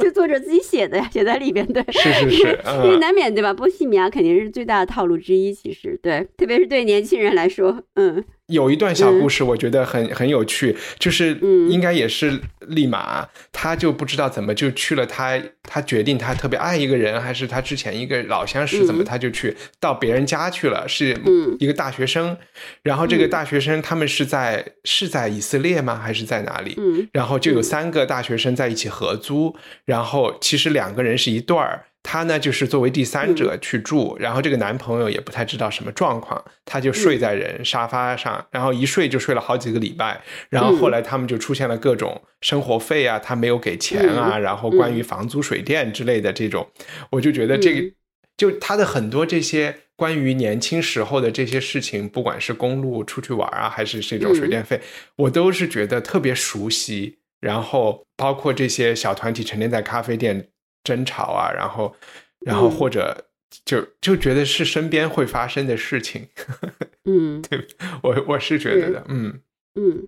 [0.00, 3.52] 就作者自己写的呀，写在里边，对，是是是，因为难免对吧？
[3.52, 8.22] 波西米亚肯定是最大的套路之一，其实对，特别是对年轻人来说，嗯。
[8.46, 11.36] 有一段小故事，我觉得很很有趣，就是
[11.68, 12.40] 应该也是
[12.76, 21.18] 立马，他就不知道怎么就去了，他他决定他特别爱一个人，还是他之前一个老相识，怎么他就去到别人家去了，是
[21.58, 22.36] 一个大学生，
[22.84, 25.96] 然后这个大学生他们是在是在以色列吗？
[25.96, 26.78] 还是在哪里？
[27.12, 31.86] 然后就有三个大学生在一起合租，然后其实两个人是一对儿。
[32.08, 46.68] 他呢，就是作为第三者去住，然后这个男朋友也不太知道什么状况，他就睡在人沙发上，然后一睡就睡了好几个礼拜，然后后来他们就出现了各种生活费啊，他没有给钱啊，然后关于房租水电之类的这种，
[47.10, 47.90] 我就觉得这个
[48.36, 54.80] 就他的很多这些关于年轻时候的这些事情，不管是公路出去玩啊，还是这种水电费，
[55.16, 60.50] 我都是觉得特别熟悉，然后包括这些小团体成天在咖啡店。
[60.86, 61.96] 争吵啊，然后，
[62.38, 63.26] 然后或者
[63.64, 66.28] 就就觉得是身边会发生的事情，
[67.04, 67.66] 嗯，对，
[68.04, 69.40] 我我是觉得的，嗯
[69.74, 70.06] 嗯，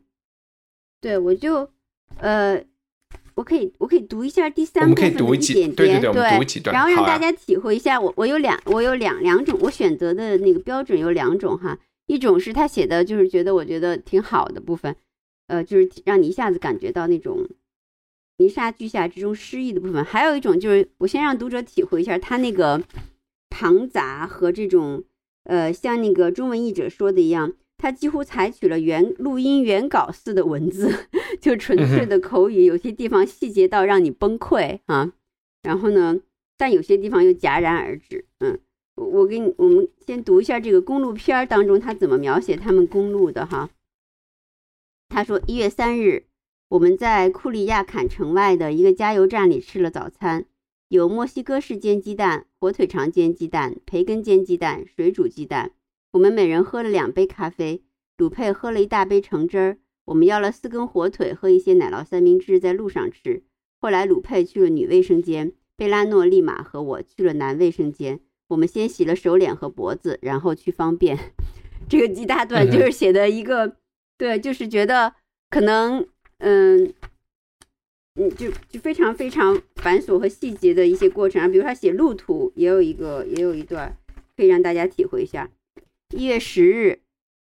[1.01, 1.69] 对，我就
[2.19, 2.63] 呃，
[3.35, 11.77] 我可以我可以读一下第三部分的一点点，对对对，读几段，然后让大家体会一下，我我有两我有两两种，我选择的那个标准有两种哈，
[12.07, 14.95] 一种是他写的就是觉得我觉得挺好的部分，
[15.49, 17.49] 呃，就是让你一下子感觉到那种。
[18.39, 22.81] 泥沙俱下之中诗意的部分，还有一种就是，我先让读者体会一下他那个
[23.51, 25.03] 庞杂和这种，
[25.43, 31.09] 呃，像那个中文译者说的一样，他几乎采取了原录音原稿似的文字，
[31.43, 35.13] 就纯粹的口语，有些地方细节到让你崩溃啊。
[35.65, 36.21] 然后呢，
[36.57, 38.25] 但有些地方又戛然而止。
[38.39, 38.57] 嗯，
[38.95, 43.69] 我给你，我们先读一下这个公路片当中他怎么描写他们公路的哈。
[45.09, 46.28] 他说一月三日。
[46.71, 50.45] 我们在库里亚坎城外的一个加油站里吃了早餐，
[50.89, 55.71] 有墨西哥式煎鸡蛋、火腿肠煎鸡蛋、培根煎鸡蛋、水煮鸡蛋。
[56.13, 57.83] 我们每人喝了两杯咖啡，
[58.19, 59.79] 鲁佩喝了一大杯橙汁儿。
[60.05, 63.43] 我们要了四根火腿和一些奶酪三明治，在路上吃。
[63.81, 68.21] 后来鲁佩去了女卫生间，贝拉诺立马和我去了男卫生间。
[68.49, 71.19] 我们先洗了手脸和脖子，然后去方便。
[71.89, 73.77] 这个一大段就 是写的一个，
[74.19, 75.15] 对，就是觉得
[75.51, 76.07] 可能，
[76.39, 76.93] 嗯，
[78.15, 81.49] 嗯，就就非常非常繁琐和细节的一些过程啊。
[81.49, 83.97] 比如他写路途，也有一个，也有一段
[84.37, 85.51] 可以让大家体会一下。
[86.15, 87.01] 一月十日，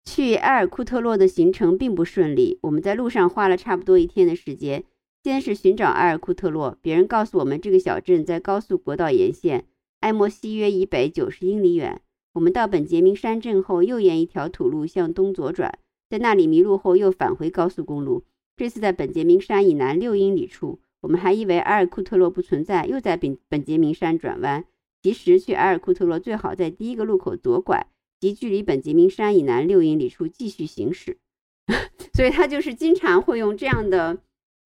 [0.06, 4.84] 去埃尔库特洛的行程并不顺利，我们在路上花了差不多一天的时间。
[5.24, 9.66] 先是寻找埃尔库特洛，别人告诉我们这个小镇在高速国道沿线。
[10.02, 12.00] 埃莫西约以北九十英里远。
[12.34, 18.24] 我们到本杰明山镇后，又沿一条土路向东左转，在那里迷路后又返回高速公路。
[18.58, 24.64] 这次在本杰明山以南六英里处，我们还以为埃尔库特洛不存在，又在本本杰明山转弯。
[25.02, 27.86] 其实去埃尔库特洛最好在第一个路口左拐，
[28.20, 31.18] 即距离本杰明山以南六英里处继续行驶。
[32.14, 34.20] 所以他就是经常会用这样的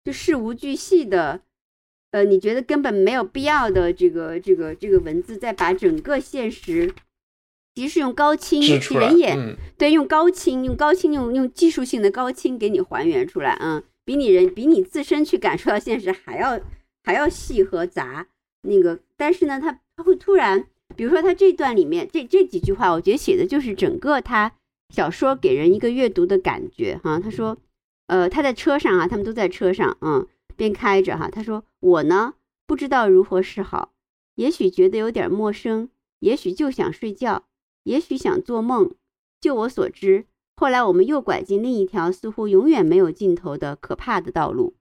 [0.05, 1.41] 就事无巨细的。
[2.11, 6.95] 呃，你觉得根本没有必要的这个这个这个文字，再把整个现实，
[7.79, 16.61] 即使用高清人眼，对，用高清用高清用用技术性的高清给你还原出来嗯，比你人比你自身去感受到现实还要
[17.05, 18.27] 还要细和杂。
[18.63, 20.67] 那个，但是呢，他他会突然，
[20.97, 24.53] 比如说他这段里面这这几句话，我觉得写的就是整个他
[24.95, 27.21] 小说给人一个阅读的感觉哈。
[27.21, 27.57] 他说，
[28.09, 30.27] 呃，他在车上啊，他们都在车上，嗯。
[30.57, 32.35] 边开着哈，他说：“我呢
[32.67, 33.93] 不知道如何是好，
[34.35, 37.45] 也许觉得有点陌生，也许就想睡觉，
[37.89, 38.95] 也许想做梦。
[39.41, 40.27] 就我所知，
[40.57, 44.75] 后来我们又拐进另一条似乎永远没有尽头的可怕的道路。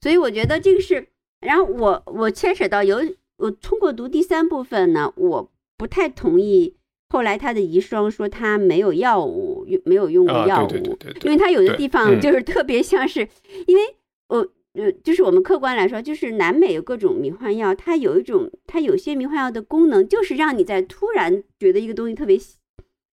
[0.00, 1.08] 所以我觉得这个是，
[1.40, 2.98] 然后我我牵扯到有
[3.38, 6.76] 我通过读第三部分呢，我不太同意
[7.08, 13.28] 后来他的遗孀说他没有药物用没有用过药物，因为他有的地方就是特别像是
[13.66, 13.82] 因为
[14.28, 22.36] 我。”呃，就是我们客观来说，就是南美有各种迷幻药，它有一种，它有些迷幻药的功能，就是让你在突然觉得一个东西特别，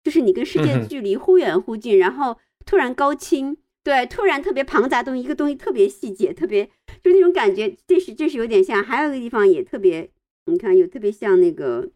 [0.03, 2.37] 就是你跟世界距离忽远忽近，然后
[2.67, 6.67] 突然高清，对，突然特别庞杂东西，一个东西特别细节，特别
[7.03, 10.11] 就那种感觉，这是这是有点像，还有一个地方也特别，
[10.47, 11.91] 你看有特别像那个，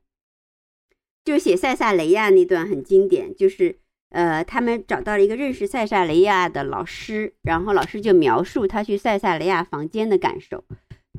[1.25, 3.81] 就是写塞萨雷亚那段很经典，就是。
[4.11, 10.65] 呃，他们找到了一个认识塞萨雷亚的老师，然后老师就描述他去塞萨雷亚房间的感受。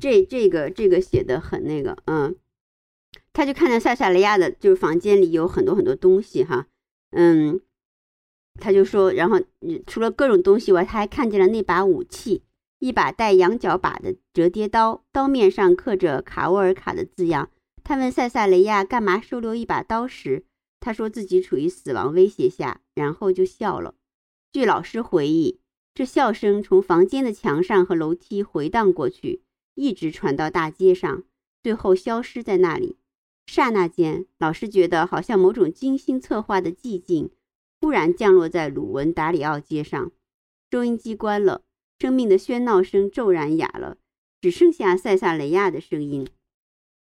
[0.00, 2.34] 这这个这个写的很那个，嗯，
[3.32, 6.66] 他就看见塞萨雷亚的，就是房间里有很多很多东西哈，
[7.12, 7.60] 嗯，
[8.58, 9.40] 他就说，然后
[9.86, 12.42] 除了各种东西外，他还看见了那把武器，
[12.80, 17.50] 一把带羊角把的折叠刀，刀面上刻着卡沃尔卡的字样。
[17.84, 20.44] 他问塞萨雷亚干嘛收留一把刀时。
[20.80, 23.94] 他说自己处于死亡威胁下，然后就笑了。
[24.52, 25.60] 据老师回忆，
[25.94, 29.42] 这笑声从房间的墙上和楼梯回荡过去，
[29.74, 31.22] 一直传到大街上，
[31.62, 32.96] 最后消失在那里。
[33.46, 37.30] 刹那间，老师觉得好像某种精心策划的寂静
[37.80, 40.10] 突然降落在鲁文达里奥街上。
[40.70, 41.62] 收音机关了，
[41.98, 43.98] 生命的喧闹声骤然哑了，
[44.40, 46.26] 只剩下塞萨雷亚的声音。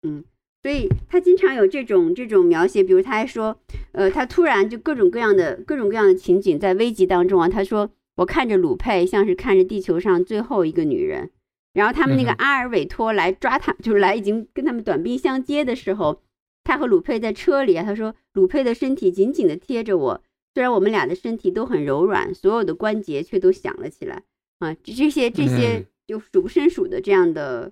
[0.02, 0.26] 嗯。
[0.62, 3.58] 所以他经常有这种这种描写，比如他还说，
[3.94, 7.48] 呃，他突然就各种各样的各种各样的情景在危急当中啊。
[7.48, 11.32] 他说，我看着鲁佩像是看着地球上最后一个女人。
[11.72, 16.22] 然后他们那个阿尔韦托来抓他，就是来已经跟他们短兵相接的时候，
[16.66, 17.84] 他和鲁佩在车里啊。
[17.84, 24.24] 他说，鲁佩的身体紧紧地贴着我，虽然我们俩的身体都很柔软，所有的关节却都响了起来
[24.58, 24.76] 啊。
[24.84, 27.72] 这些这些就数不胜数的这样的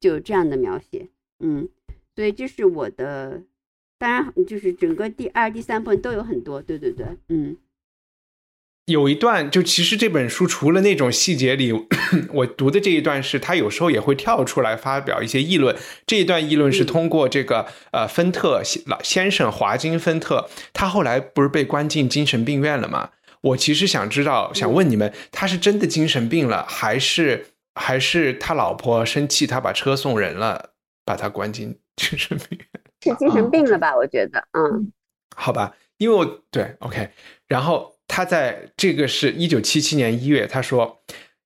[0.00, 1.68] 就这样的描写，嗯。
[2.14, 3.42] 所以这是我的，
[3.98, 7.56] 当然就是整个第二、第三部分都有很多，对对对，嗯，
[8.86, 11.72] 有一段就其实这本书除了那种细节里，
[12.34, 15.74] 我读的这一段是他有时候也会跳出来发表一些议论，
[16.06, 23.10] 这一段议论是通过这个呃芬特老先生华金芬特，他后来不是被关进精神病院了吗？
[23.40, 30.70] 我其实想知道，想问你们，他是真的精神病了，还是还是他老婆生气，他把车送人了，
[31.04, 31.78] 把他关进？
[32.00, 32.58] 精神病
[33.00, 33.94] 是精神病了吧？
[33.96, 34.92] 我觉得，嗯，
[35.36, 37.10] 好吧，因为我对 OK，
[37.46, 41.02] 然后他在这个是一九七七年一月，他说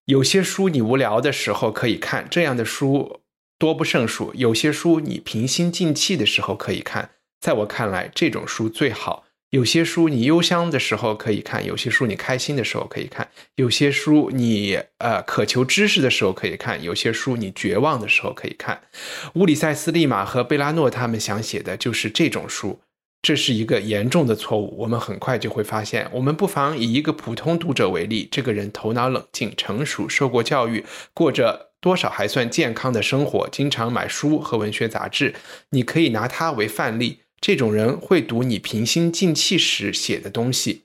[0.06, 3.20] 有些书你无聊的时候可以看，这样的书
[3.58, 9.24] 多不胜数；有些书你平心静气的时候可以看，在我看来，这种书最好。
[9.50, 18.82] 有些书你忧伤的时候可以看，有些书你开心的时候可以看，有些书你呃渴求知识的时候可以看，有些书你绝望的时候可以看。
[19.36, 22.80] 乌里塞斯·利马和贝拉诺他们想写的就是这种书，
[23.22, 24.76] 这是一个严重的错误。
[24.80, 26.10] 我们很快就会发现。
[26.12, 30.84] 我们不妨以一个普通读者为例，这个人头脑冷静、成熟，受过教育，
[31.14, 35.34] 过着多少还算健康的生活，经常买书和文学杂志，
[35.70, 37.20] 你可以拿它为范例。
[37.40, 40.84] 这种人会读你平心静气时写的东西，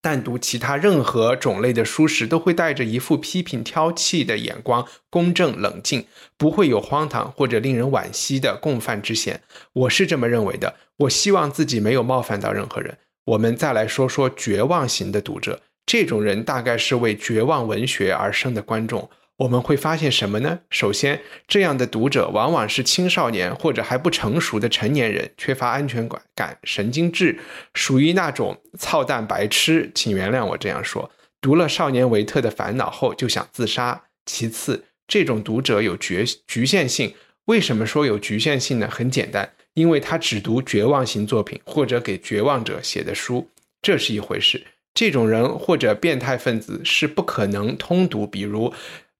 [0.00, 9.42] 但读其他任何种类的书时，都会带着一副批评挑剔的眼光，公正冷静，不会有荒唐或者令人惋惜的共犯之嫌。
[9.74, 10.74] 我是这么认为的。
[10.96, 12.98] 我希望自己没有冒犯到任何人。
[13.24, 19.08] 我们再来说说绝望型的读者，这种人大概是为绝望文学而生的观众。
[19.38, 20.60] 我们会发现什么呢？
[20.70, 27.38] 首先，这样的读者往往是青少年或者还不成熟的成年人，缺乏安全感、感神经质，
[27.74, 31.10] 属于那种操蛋白痴，请原谅我这样说。
[31.40, 34.04] 读了《少年维特的烦恼》后就想自杀。
[34.26, 37.14] 其次，这种读者有局局限性。
[37.46, 38.88] 为什么说有局限性呢？
[38.88, 43.48] 很简单，因为他只读绝望型作品或者给绝望者写的书，
[43.80, 44.64] 这是一回事。
[44.94, 48.72] 这种人或者变态分子是不可能通读，比如。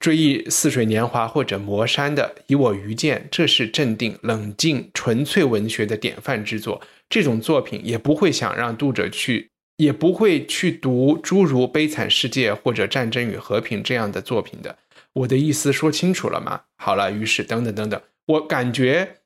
[0.02, 6.82] 追忆似水年华或者磨山的以我愚见，这是镇定、冷静、纯粹文学的典范之作。
[7.08, 14.76] 这种作品也不会想让读者去，也不会去读诸如《悲惨世界》或者《战争与和平》这样的作品的。
[15.12, 16.62] 我的意思说清楚了吗？
[16.78, 19.18] 好了，于是等等等等，我感觉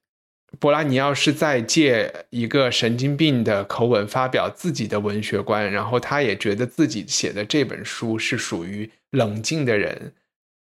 [0.61, 10.13] 博拉尼奥是在借一个神经病的口吻发表自己的文学观，然后他也觉得自己写的这本书是属于冷静的人。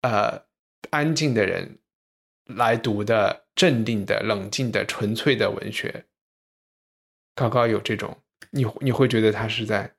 [0.03, 0.43] 呃，
[0.89, 1.77] 安静的人
[2.55, 6.03] 来读的，镇定的、冷静的、纯粹的文学，
[7.33, 8.17] 高高有这种，
[8.51, 9.89] 你你会觉得他是在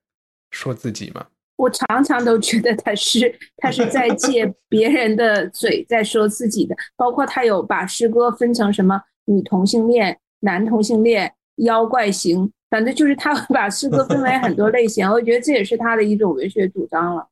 [0.51, 1.27] 说自己吗？
[1.57, 15.09] 我常常都觉得他是他是在借别人的嘴在说自己的，包括他有把诗歌分成什么女同性恋、男同性恋、妖怪型，反正就是他把诗歌分为很多类型。
[15.09, 17.27] 我觉得这也是他的一种文学主张了。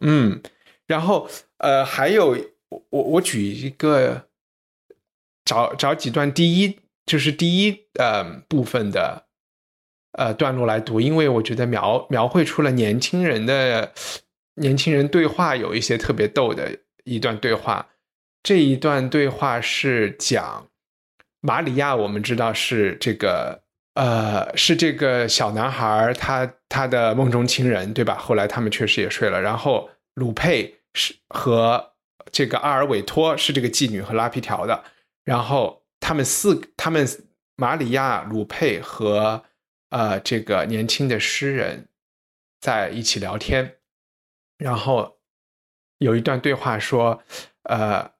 [0.00, 0.42] 嗯。
[0.88, 1.28] 然后，
[1.58, 2.36] 呃，还有
[2.88, 4.24] 我我举一个，
[5.44, 9.26] 找找几段第一就是第一呃部分的
[10.12, 13.92] 呃段落来读，因为我觉得描描绘出了年轻人的
[14.54, 17.86] 年轻人对话有一些特别逗的一段对话。
[18.42, 20.68] 这一段对话是讲
[21.40, 23.62] 马里亚，我们知道是这个
[23.94, 28.16] 呃是这个小男孩他他的梦中情人对吧？
[28.16, 30.76] 后来他们确实也睡了，然后鲁佩。
[30.94, 31.94] 是和
[32.30, 34.84] 这个阿尔韦托是这个妓女和拉皮条的，
[35.24, 37.06] 然后他们四他们
[37.56, 39.44] 马里亚鲁佩和
[39.90, 41.88] 呃这个年轻的诗人
[42.60, 43.76] 在一起聊天，
[44.58, 45.18] 然后
[45.98, 47.22] 有一段对话说，
[47.62, 48.10] 呃，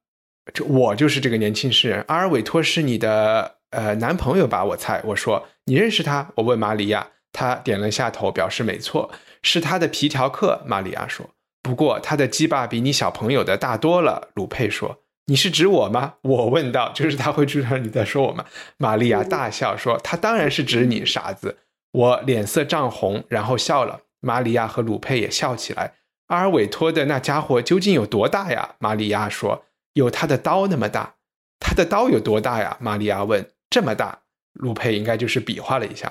[0.53, 4.64] 这我就是这个年轻诗人，阿尔韦托是你的呃男朋友吧？
[4.64, 6.33] 我猜，我说你认识他？
[6.37, 9.12] 我问马里亚，他点了下头，表示没错，
[9.43, 10.62] 是他的皮条客。
[10.66, 11.29] 马里亚说。
[11.69, 18.47] 不过他的鸡巴比你小朋友的大多了，鲁佩说：“你是指我吗？”我问道：“就是他会知道你在说我吗？”
[18.79, 21.59] 玛利亚大笑说：“他当然是指你，傻子。”
[21.93, 24.01] 我脸色涨红，然后笑了。
[24.21, 25.93] 玛利亚和鲁佩也笑起来。
[26.29, 28.77] 阿尔韦托的那家伙究竟有多大呀？
[28.79, 31.16] 玛利亚说：“有他的刀那么大。”
[31.61, 32.79] 他的刀有多大呀？
[32.81, 33.47] 玛利亚问。
[33.69, 34.21] “这么大。”
[34.59, 36.11] 鲁佩应该就是比划了一下。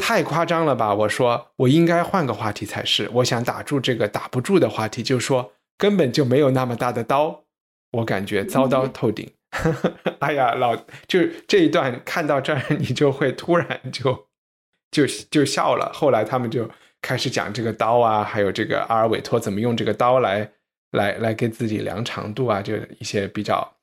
[0.00, 0.92] 太夸张了吧！
[0.92, 3.08] 我说我应该换个话题才是。
[3.14, 7.44] 我想打住这个打不住的话题，就说根本就没有那么大的刀。
[7.92, 9.30] 我感觉糟糕透顶。
[10.18, 10.76] 哎呀，老
[11.06, 14.26] 就这一段看到这儿，你就会突然就
[14.90, 15.90] 就就笑了。
[15.94, 16.68] 后来他们就
[17.00, 20.50] 开始讲这个刀啊，还有这个阿尔韦托怎么用这个刀来
[20.90, 23.76] 来来给自己量长度啊，就一些比较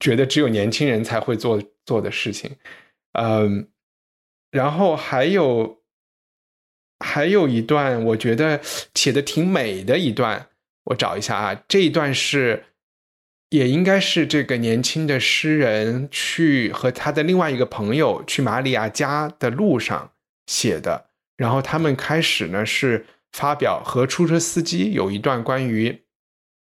[0.00, 2.56] 觉得只有年轻人才会做做的事情。
[3.12, 3.69] 嗯。
[4.50, 5.78] 然后还有，
[6.98, 8.60] 还有一段我觉得
[8.94, 10.48] 写的挺美的一段，
[10.84, 11.62] 我找一下啊。
[11.68, 12.64] 这一段是，
[13.50, 20.12] 也应该是这个年轻的诗人去和他的另外一个朋友去玛里亚家的路上
[20.46, 21.06] 写的。
[21.36, 26.02] 然后他们开始呢是发表和出租车司机有一段关于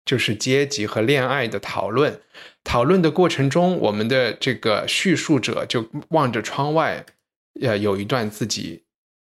[0.04, 2.20] 就是阶级和恋爱的讨论。
[2.64, 7.04] 讨论的过程中，我们的这个叙述者就望着窗外。
[7.60, 8.84] 呃，有一段自己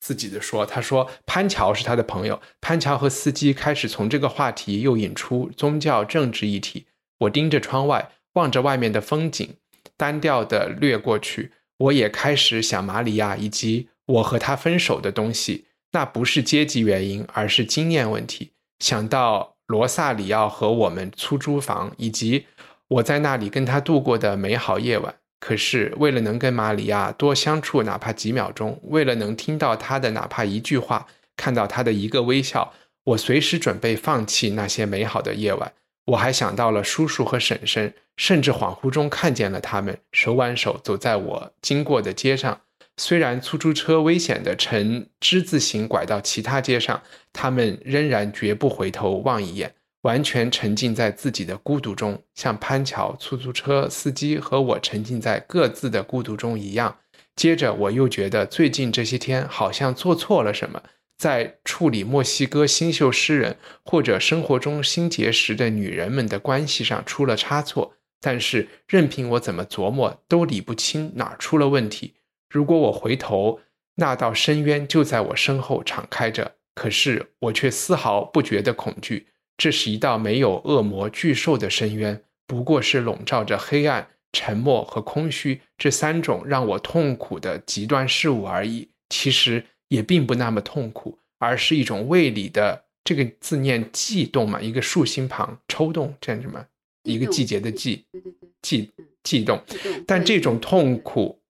[0.00, 6.86] 自己的说，他说潘乔是他的朋友，潘乔和司机开始从这个话题又引出宗教政治议题。
[7.18, 9.56] 我盯着窗外，望着外面的风景，
[9.96, 11.52] 单调的掠过去。
[11.78, 18.52] 我也开始想马里亚以及我和他分手的东西，那不是阶级原因，而是经验问题。
[18.78, 22.46] 想到罗萨里奥和我们出租房，以及
[22.88, 25.14] 我在那里跟他度过的美好夜晚。
[25.40, 35.72] 可是，为了能跟玛里亚多相处哪怕几秒钟，为了能听到她的哪怕一句话，看到她的一个微笑，我随时准备放弃那些美好的夜晚。
[36.04, 42.60] 我还想到了叔叔和婶婶，甚至恍惚中看见了他们手挽手走在我经过的街上。
[42.96, 47.02] 虽然出租车危险的呈之字形拐到其他街上，
[47.32, 56.98] 他们仍然绝不回头望一眼，完全沉浸在自己的孤独中，像潘桥出租车司机和我沉浸在各自的孤独中一样。
[57.36, 60.82] 接着，我又觉得最近这些天好像做错了什么。
[61.18, 72.14] 在处理墨西哥新秀诗人或者生活中新结识的女人们的关系上出了差错，但是任凭我怎么琢磨，都理不清哪儿出了问题。
[72.48, 73.60] 如果我回头，
[73.96, 79.26] 那道深渊就在我身后敞开着，可是我却丝毫不觉得恐惧。
[79.60, 88.88] 这是一道没有恶魔巨兽的深渊，不过是笼罩着黑暗、沉默和空虚这三种让我痛苦的极端事物而已。
[89.10, 89.66] 其实。
[89.90, 96.64] 也并不那么痛苦，而是一种胃里的这个字念悸动嘛，一个竖心旁抽动，这样什么？
[97.02, 98.88] 一个季节的季，对对对，悸
[99.24, 99.60] 悸动。
[100.06, 101.40] 但这种痛苦，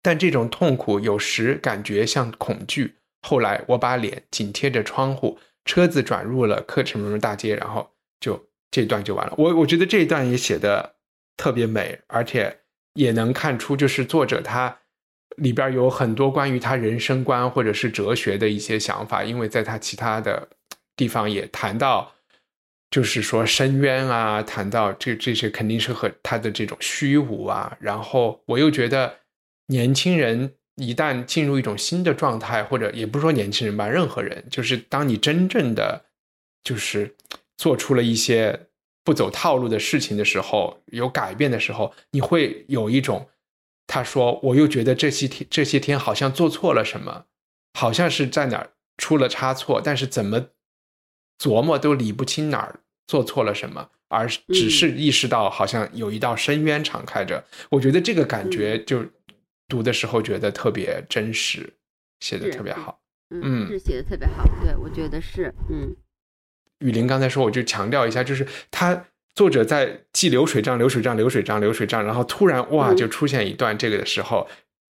[0.00, 2.94] 但这种痛苦有时感觉像恐惧。
[3.20, 9.34] 后来我把脸紧贴着窗户，车子转入了克什姆大街，然后就这段就完了。
[9.36, 10.94] 我我觉得这一段也写的
[11.36, 12.60] 特别美，而且
[12.94, 14.78] 也能看出就是作者他。
[15.38, 20.48] 里边有很多关于他人生观或者是哲学的一些想法，因为在他其他的
[20.94, 22.10] 地方也谈到，
[22.90, 27.76] 就是说深渊啊，谈到这这些肯定是和他的这种虚无啊。
[27.80, 29.16] 然后我又觉得，
[29.66, 36.06] 年轻人一旦进入一种新的状态，或者也不是说年轻人吧，任何人，就是当你真正的
[36.62, 37.14] 就是
[37.56, 38.68] 做出了一些
[39.04, 43.28] 不走套路的事情的时候，有改变的时候，你会有一种。
[43.88, 47.26] 他说：“我又觉得这些天这些天好像做错了什么，
[47.74, 50.48] 好像是在哪儿出了差错，但是怎么
[51.38, 57.44] 琢磨都理不清哪儿做错了什么，而只是意识到好像有一道深渊敞开着。
[57.70, 59.06] 我觉得这个感觉就
[59.68, 61.72] 读的时候觉得特别真实，
[62.20, 63.00] 写的特别好。
[63.30, 64.44] 嗯，是写的特别好。
[64.62, 65.52] 对，我觉得是。
[65.70, 65.96] 嗯，
[66.78, 69.06] 雨林刚才说，我就强调一下，就是他。”
[69.36, 74.48] 作者在记流水账、流水账、流水账、流水账，然后突然哇，就出现一段这个的时候，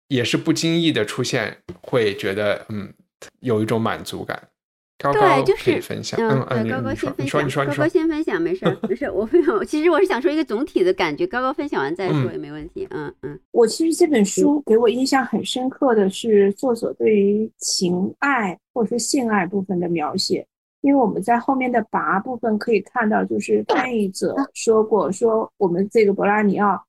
[0.07, 2.93] 也是不经意的出现，会觉得嗯，
[3.39, 4.49] 有一种满足感。
[4.97, 5.19] 高高
[5.57, 9.63] 可以分享，嗯对，高高先分享，高高先分享，没事儿 没事儿，我没有。
[9.63, 12.87] 其实我是想说一个总体的感觉，高高分享完再说也没问题。
[12.91, 20.45] 嗯嗯，我其实这本书给我印象很深刻的是作者对于情爱或者是性爱部分的描写。
[20.81, 26.79] 因为我们在后面的拔部分可以看到，就是翻译者说过，说我们这个博拉尼奥，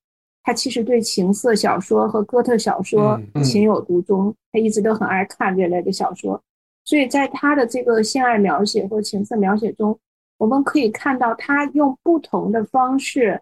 [0.43, 6.39] 他其实对情色小说和哥特小说情有独钟，他一直都很爱看这类的小说，
[6.87, 9.99] 所以在他的这个性爱描写或情色描写中，
[10.37, 13.41] 我们可以看到他用不同的方式，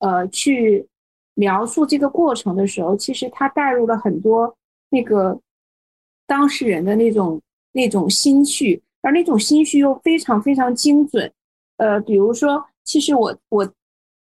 [0.00, 0.86] 呃，去
[1.32, 4.54] 描述这个过程的时候，其实他带入了很多
[4.90, 5.40] 那个
[6.26, 7.40] 当事人的那种
[7.72, 8.82] 那种心绪。
[9.04, 11.32] 而那种心绪又非常非常精准，
[11.78, 13.68] 呃，比如说，其实我我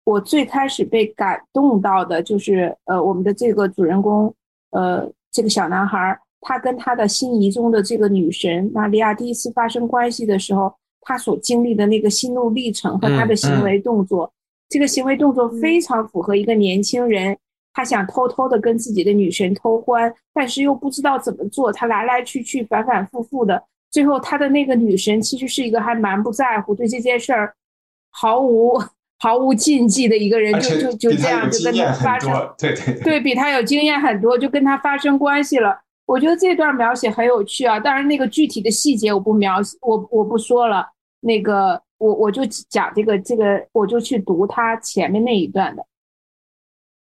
[0.05, 4.33] 我最开始被感动到的就是，呃，我们的这个主人公，
[4.69, 14.31] 呃，这个小男孩儿，他跟他的心仪中的这个女神玛利亚第一次发生关系的时候，他所经历的那个心路历程和他的行为动作，
[14.68, 17.38] 这个行为动作非常符合一个年轻人，
[17.73, 23.63] 他想偷偷的跟自己的女神偷欢，但是又不知道怎么做，他来来去去，反反复复的。
[23.91, 27.53] 最后，他的那个女神其实是一个还蛮不在乎，对这件事儿
[28.09, 28.81] 毫无
[29.19, 35.80] 毫无禁忌的一个人，就就就这样就跟他发生，对对对比他有经验很多，就跟他发生关系了。
[36.05, 40.87] 我觉得这段描写很有趣啊，当然那个具体的细节我不描，我我不说了。
[41.21, 45.85] 那个我我就讲这个这个，我就去读他前面那一段的。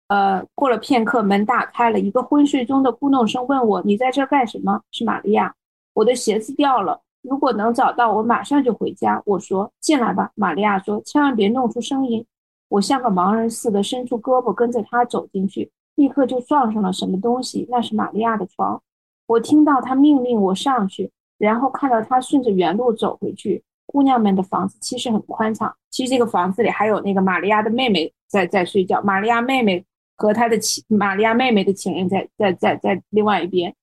[0.07, 5.53] 呃，过了片刻，门打开了，一个昏睡中的咕哝声问我：“你在这干什么？”是玛利亚。
[5.93, 9.21] 我的鞋子掉了，如果能找到，我马上就回家。
[9.25, 12.25] 我说：“进来吧。”玛利亚说：“千万别弄出声音。”
[12.69, 17.67] 我像个盲人似的伸出胳膊跟着他走进去，立刻就撞上了什么东西。
[17.69, 18.81] 那是玛利亚的床。
[19.25, 23.61] 我听到他命令我上去，然后看到他顺着原路走回去。
[23.85, 29.01] 姑娘们的房子其实很宽敞，其实这个房子里还有那个玛利亚的妹妹在在睡觉。
[29.01, 33.73] 玛利亚妹妹和她的情，玛利亚妹妹的情人在在在在另外一边。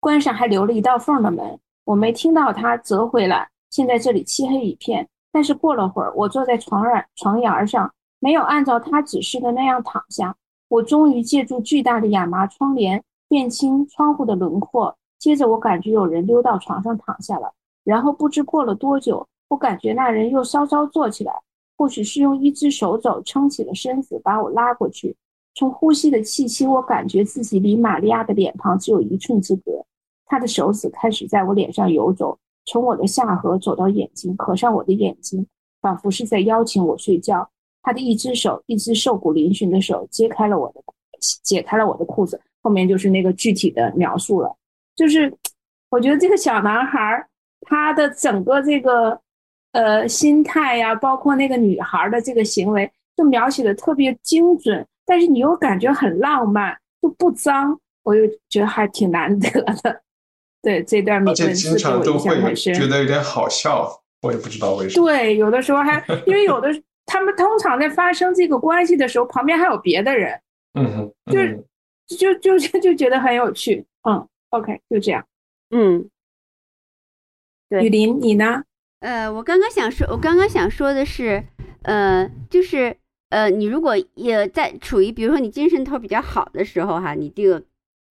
[0.00, 3.48] 关上还留了一道缝的门，我没听到他折回来。
[3.70, 10.36] 现在这里漆黑一片，但是过了会儿，我坐在床软床沿上，没有按照他指示的那样躺下。
[10.68, 14.96] 我终于借助巨大的亚麻窗帘辨清窗户的轮廓。
[15.18, 17.52] 接着，我感觉有人溜到床上躺下了。
[17.84, 21.32] 然后不知过了多久，我感觉那人又稍稍坐起来，
[21.76, 25.16] 或许是用一只手肘撑起了身子，把我拉过去。
[25.54, 29.84] 从呼吸的气息，我感觉自己离玛利亚的脸庞只有一寸之隔。
[30.26, 35.46] 他的手指开始在我脸上游走，从我的下颌走到眼睛，合上我的眼睛，
[35.80, 37.50] 仿佛是在邀请我睡觉。
[37.82, 40.82] 他的一只手，一只瘦骨嶙峋的手，揭开了我的，
[41.42, 42.40] 解开了我的裤子。
[42.60, 44.54] 后面就是那个具体的描述了。
[44.96, 45.32] 就是
[45.90, 47.26] 我觉得这个小男孩
[47.62, 49.20] 他的整个这个
[49.72, 54.86] 呃心态呀，包括那个女孩的这个行为，就描写的特别精准。
[55.06, 59.48] 但是你又感觉很浪漫，就不脏，我又觉得还挺难得
[59.82, 60.02] 的。
[60.60, 63.88] 对这段文字给我印象很深，觉得有点好笑，
[64.22, 65.06] 我也不知道为什么。
[65.06, 66.68] 对，有的时候还 因为有的
[67.08, 70.40] 他们通常在发生这个关系的时候，旁边还有别的人，
[70.74, 71.64] 嗯，就是
[72.06, 73.84] 就就就就觉得很有趣。
[74.08, 75.26] 嗯，OK，就这样。
[75.70, 76.08] 嗯，
[77.70, 78.62] 雨林，你呢？
[79.00, 81.42] 呃，我刚刚想说，我刚刚想说的是，
[81.82, 82.96] 呃，就是。
[83.30, 87.62] 呃，你如果也在处于比如说你精神头比较好的时候哈，你这个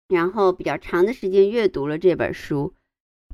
[0.07, 2.73] 然后比较长的时间阅读了这本书，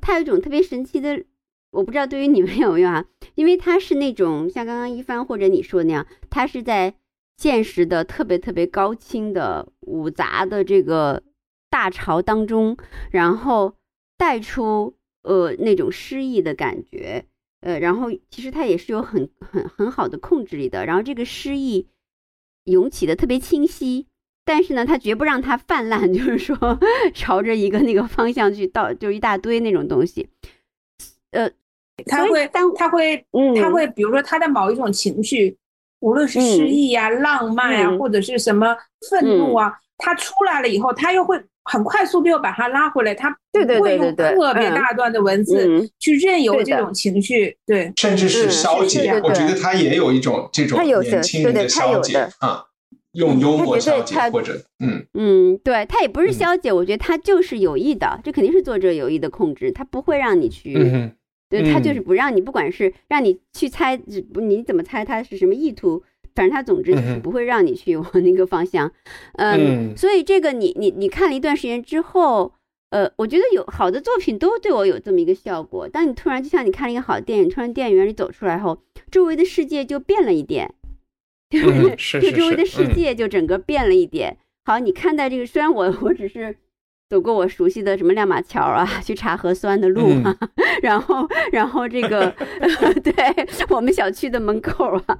[0.02, 1.24] 它有一种特别神奇的，
[1.72, 3.06] 我不知道对于你们有没有啊？
[3.36, 6.96] 因为它是那种像刚刚一帆或者你说那样，它是在
[7.38, 11.24] 现实的特别特别高清的五杂的这个
[11.70, 12.76] 大潮当中，
[13.12, 13.76] 然后
[14.18, 17.26] 带出呃那种诗意的感觉。
[17.62, 21.90] 呃，然后其实它也是有很很很好的控制力的，然后这个诗意
[22.64, 24.08] 涌起的特别清晰，
[24.46, 26.80] 但是呢，他绝不让它泛滥， 就是说
[27.14, 30.30] 朝着一个那个方向去倒，就一大堆那种东西。
[31.32, 31.50] 呃，
[32.06, 33.26] 他会，他会，
[33.60, 35.58] 他会，比如说他的某一种情绪，
[36.00, 38.76] 无论是失意呀、浪漫呀，或者是什么
[39.10, 41.42] 愤怒啊，他出来了以后，他又会。
[41.66, 49.22] 很快速的又把它拉回来，他不会用特别大段的文字去任由这种情绪，对，甚至是消解。
[49.24, 52.64] 我觉得他也有一种这种年轻人的消解啊，
[53.12, 55.06] 用幽默消解或者嗯。
[55.14, 60.74] 嗯，对他也不是消解，我觉得他就是有意的，这肯定是作者有意的控制，他不会让你去，
[61.50, 63.98] 对他就是不让你，不管是让你去猜，
[64.34, 66.04] 不你怎么猜他是什么意图。
[66.36, 68.90] 反正他总之不会让你去往那个方向，
[69.34, 72.54] 嗯，所以这个你你你看了一段时间之后，
[72.92, 75.90] 呃，我觉得有好的作品都对我有这么一个效果。
[75.90, 78.82] 当你突然就像你看了一个好的电影，突然电影院里走出来后，
[79.12, 80.74] 周围的世界就变了一点，
[81.98, 84.38] 是就周围的世界就整个变了一点。
[84.64, 86.56] 好，你看待这个，虽然我我只是。
[87.10, 90.38] 走过我熟悉的什么亮马桥啊， 去查核酸的路啊，
[90.84, 92.30] 然后，然后这个，
[93.04, 93.14] 对
[93.70, 95.20] 我们小区的门口啊，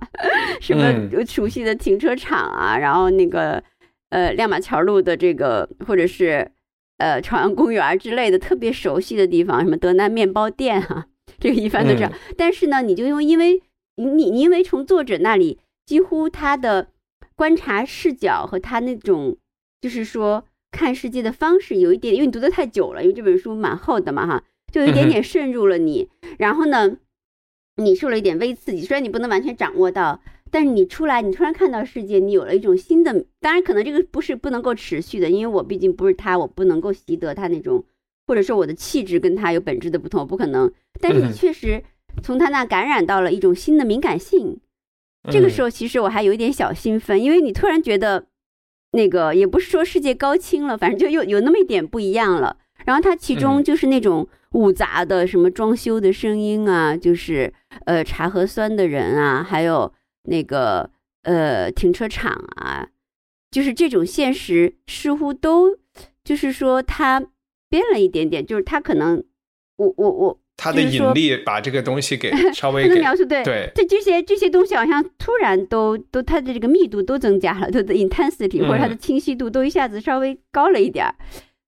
[0.62, 0.86] 什么
[1.26, 3.64] 熟悉的停车场啊，然后那个，
[4.10, 6.52] 呃，亮马桥路的这个，或者是，
[7.00, 11.08] 呃，朝阳公园之类的特别熟悉的地方，什么德南面包店啊，
[11.40, 12.14] 这个一般都这样。
[12.38, 13.64] 但是呢，你就用因为
[13.96, 16.90] 你你因为从作者那里，几乎他的
[17.36, 19.36] 观察视角和他那种，
[19.82, 20.46] 就是说。
[20.72, 26.10] 看世界的方式有一点，因为你读的太久了，因为这本书蛮厚的嘛，哈，就有一点点渗入了你。
[26.38, 26.98] 然后呢，
[27.78, 30.22] 你受了一点微刺激，虽然你不能完全掌握到，
[30.52, 33.26] 但是你出来，你突然看到世界，你有了一种新的。
[33.40, 37.84] 当然，可能这个不是不能够持续的，因为我毕竟不是他，我不能够习得他那种，
[38.28, 40.72] 或者说我的气质跟他有本质的不同，不可能。
[41.02, 41.84] 但是你确实
[42.22, 44.60] 从他那感染到了一种新的敏感性。
[45.32, 48.28] 这个时候，其实我还有一点小兴奋，因为你突然觉得。
[48.92, 52.58] 那个也不是说世界高清了，反正就有有那么一点不一样了。
[52.86, 57.54] 然后它其中就是那种五杂的，什么装修的声音啊，就是
[57.86, 59.94] 呃查核酸的人啊，还有
[60.24, 60.90] 那个
[61.24, 62.88] 呃停车场啊，
[63.52, 65.78] 就是这种现实似乎都
[66.24, 67.20] 就是说它
[67.70, 69.24] 变了一点点，就是它可能
[69.78, 70.40] 我我我。
[70.60, 81.16] 他的引力把这个东西给 稍微描述对对，这这些这些东西好像突然都都它的这个密度都增加了，它的 intensity 或者它的清晰度都一下子稍微高了一点儿，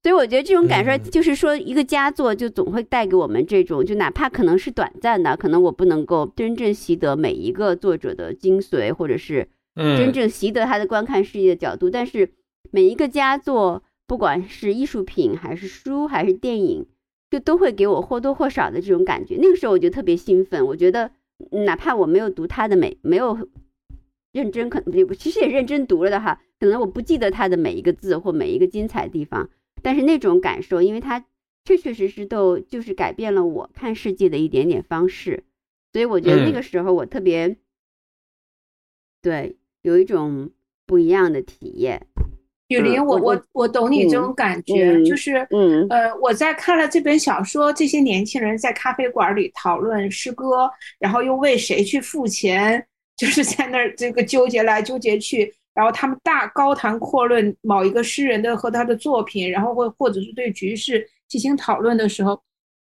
[0.04, 12.34] 所以我觉得这种感受就是说一个佳作就总会带给我们这种，就哪怕可能是短暂的，可能我不能够真正习得每一个作者的精髓，或者是真正习得他的观看世界的角度，但是
[12.72, 16.88] 每一个佳作，不管是艺术品还是书还是电影。
[17.32, 20.66] 就都会给我或多或少的这种感觉，那个时候我就特别兴奋。
[20.66, 21.12] 我觉得，
[21.66, 23.48] 哪怕我没有读他的每没有
[24.34, 26.42] 认真，可能其实也认真读了的哈。
[26.60, 29.50] 可能我不记得他的每一个字或每一个精彩地方，
[29.82, 31.26] 但是那种感受，因为他
[31.64, 35.46] 确确实实都就是改变了我看世界的一点点方式，
[35.94, 37.56] 所以我觉得那个时候我特别
[39.22, 40.52] 对有一种
[40.86, 42.08] 不一样的体验。
[42.72, 52.86] 雨林，我我我懂你这种感觉，就是嗯呃，我在看了这本小说，这些年轻人在咖啡馆里讨论诗歌，然后又为谁去付钱，
[53.18, 62.42] 就是在那儿这个纠结来纠结去，然后他们大高谈阔论某一个诗人的和他的作品，然后或或者是对局势进行讨论的时候，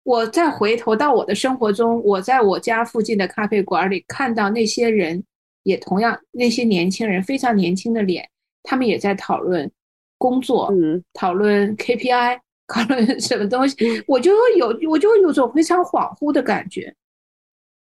[0.04, 5.24] 我再回头到我的生活中，我在我家附近的咖啡馆里看到那些人。
[5.64, 8.26] 也同样，那些年轻人非常年轻的脸，
[8.68, 9.72] 他们也在讨论
[10.18, 12.38] 工作，嗯，讨论 KPI，
[12.68, 13.76] 讨论什么东西，
[14.06, 16.94] 我就会有，我就会有种非常恍惚的感觉。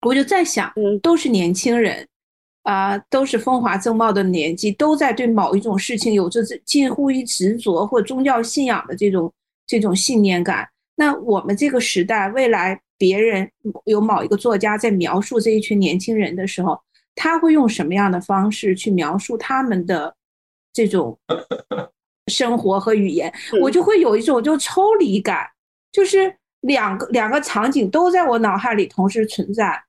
[0.05, 0.71] 我就在想，
[1.01, 2.07] 都是年轻人，
[2.61, 9.33] 啊，都是风华正茂的年纪，都在对某一种事情有着近乎于执着或宗教信仰的这种
[9.65, 10.69] 这种信念感。
[10.95, 13.49] 那我们这个时代，未来别人
[13.85, 16.79] 有某一个作家在描述这一群年轻人的时候。
[17.19, 20.15] 他会用什么样的方式去描述他们的
[20.77, 21.17] 这种
[22.31, 23.33] 生活和语言？
[23.61, 25.47] 我就会有一种就抽离感，
[25.91, 26.31] 就是
[26.61, 29.81] 两个两个场景都在我脑海里同时存在。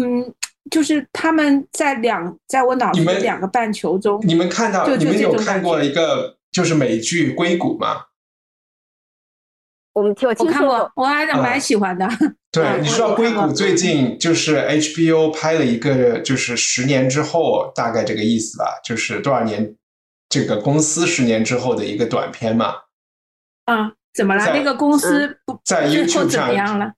[0.00, 0.34] 嗯，
[0.70, 4.20] 就是他们在两在我脑子里两个半球中。
[4.26, 8.06] 你们看到你们有看过一个就是美剧《硅谷》吗？
[9.92, 12.08] 我们听我看过，我还蛮喜欢的。
[12.50, 19.76] 对，你知道硅谷最近就是 HBO 拍了一个，就是十年之后，大概这个意思吧，就是多少年，
[20.34, 22.74] 这个公司十年之后的一个短片嘛。
[23.66, 24.44] 啊，怎么了？
[24.52, 26.94] 那个公司不在 YouTube 怎么样了？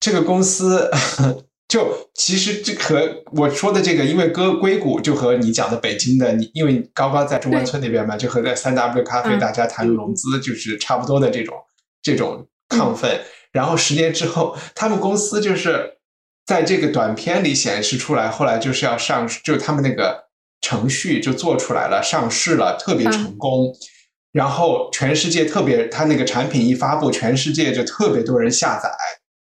[0.00, 0.90] 这个公司
[1.68, 11.56] 就其实这和我说的这个，因为搁硅谷就和你讲的北京的，你因为高高在中关村那边嘛，就和在三 W 咖啡大家谈融资就是差不多的这种
[12.02, 13.20] 这种亢奋。
[13.52, 15.98] 然后十年之后，他们公司就是
[16.44, 20.24] 在这个短片里显示出来，后来就是要上，就他们那个
[20.62, 23.70] 程序就做出来了，上市了，特别成功。
[24.32, 28.90] 然后全世界特别，他那个产品一发布，全世界就特别多人下载。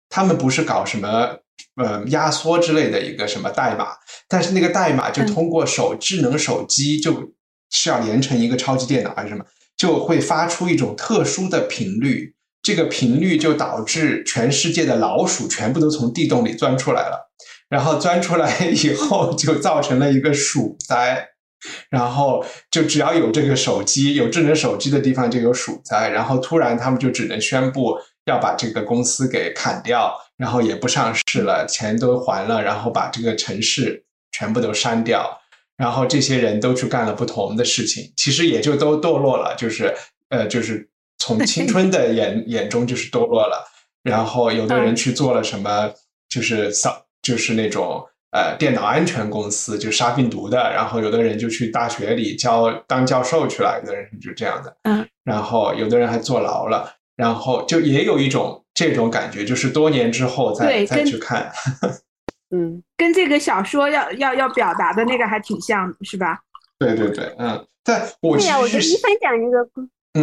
[0.09, 1.38] 他们不是搞什么
[1.75, 3.89] 呃压缩之类的一个什么代码，
[4.27, 7.31] 但是那个代码就通过手智能手机，就
[7.69, 9.45] 是要连成一个超级电脑还是什么，
[9.77, 12.33] 就会发出一种特殊的频率。
[12.63, 17.31] 这个频率就导致全世界的老鼠全部都从地洞里钻出来了，
[17.72, 21.30] 然后钻出来以 后就造成了一个鼠灾，
[21.89, 35.39] 然后就只要有这个手机有智能手机的地方就有鼠灾，然后突然他们就只能宣布要把这个公司给砍掉，然后也不上市了，钱都还了，然后把这个城市全部都删掉，
[35.77, 39.95] 然后这些人都去干了不同的事情，其实也就都堕落了，就是
[40.30, 40.88] 呃就是。
[41.23, 43.64] 从 青春的眼眼中就是堕落了，
[44.02, 45.91] 然后有的人去做了什么，
[46.27, 61.52] 就是扫，就是那种呃电脑安全公司，就杀病毒的，然后有的人就去大学里教当教授去了，有的人就这样的，嗯，然后有的人还坐牢了，然后就也有一种这种感觉，就是多年之后再再去看，
[62.56, 66.39] 嗯，跟这个小说要要要表达的那个还挺像的，是吧？
[66.80, 69.69] 对对对，嗯，但我对呀，我觉得一帆讲这个。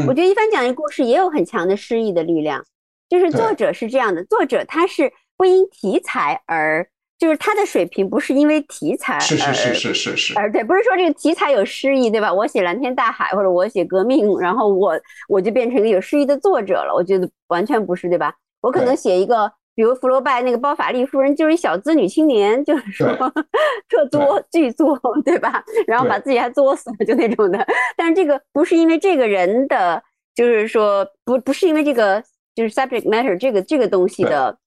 [0.07, 2.63] 我觉得一帆讲的故事也有很强的诗意的力量，
[3.09, 6.87] 就是作者是这样的，作者他是不因题材而，
[7.19, 12.31] 就是他的水平不是因为题材而，是是是是是是，而对，不是说这个题材有诗意，对吧？
[12.31, 18.35] 我写蓝天大海或者我写革命，然后我我就变成一个有诗意的作者了，我觉得完全不是，对吧？
[18.61, 19.51] 我可能写一个。
[19.75, 23.07] 比如福楼拜那个包法利夫人就是一小资女青年，就是说
[23.89, 25.63] 特作巨作，对吧？
[25.87, 27.65] 然后把自己还作死了，就那种的。
[27.97, 30.03] 但是这个不是因为这个人的，
[30.35, 32.21] 就是说不不是因为这个
[32.57, 34.59] 就是 subject matter 这个这个东西的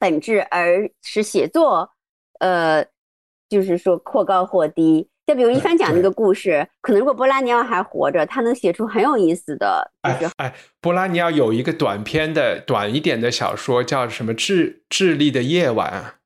[0.00, 1.88] 本质，而使写作，
[2.40, 2.84] 呃，
[3.48, 5.06] 就是说或高或低。
[5.26, 9.92] 再比如一帆讲那个故事，可能如果波拉尼奥还活着，他能写出很有意思的。
[10.00, 16.16] 哎哎，波拉尼奥有一个短篇的短一点的小说，叫什么《智智利的夜晚》，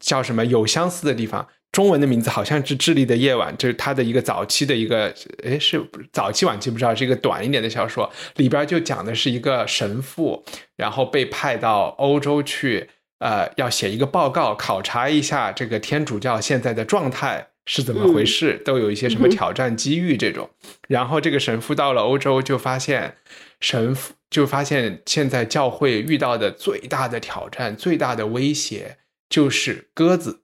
[0.00, 1.46] 叫什么有相似的地方。
[1.70, 5.14] 中文的名字好像是《智利的夜晚》，就是他的一个早期的一个，
[5.44, 5.80] 哎，是
[6.12, 8.10] 早期晚期不知道，是一个短一点的小说。
[8.36, 10.44] 里边就讲的是一个神父，
[10.76, 12.90] 然后被派到欧洲去，
[13.22, 17.48] 呃，要写一个报告，考察一下这个天主教现在的状态。
[17.64, 18.60] 是怎么回事？
[18.64, 20.50] 都有一些什么挑战、机遇这种。
[20.88, 23.14] 然后这个神父到了欧洲，就发现
[23.60, 28.96] 神父就发现现在教会遇到的最大的挑战、最大的威胁
[29.30, 30.40] 就是鸽子。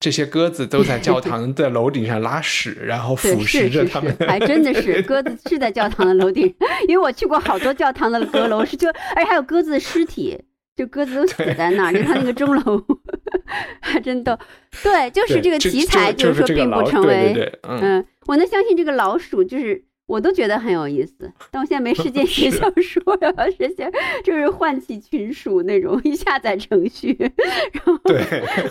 [0.00, 4.16] 这些鸽子都在教 堂的楼顶上拉屎，然后腐蚀着他们。
[4.26, 6.46] 还真的是鸽子是在教堂的楼顶，
[6.88, 10.42] 因为我去过好多教堂的阁楼，是就而且还有鸽子的尸体。
[10.76, 12.84] 就鸽子都死在那儿，就他那个钟楼，
[13.80, 14.36] 还真逗。
[14.82, 17.58] 对，就是这个题材，就是说并不成为。
[17.62, 21.32] 嗯，我能相信这个老鼠，就是我都觉得很有意思。
[21.52, 23.88] 但我现在没时间写 小说，要是写
[24.24, 27.98] 就是唤起群鼠那种 一下载程序，然后，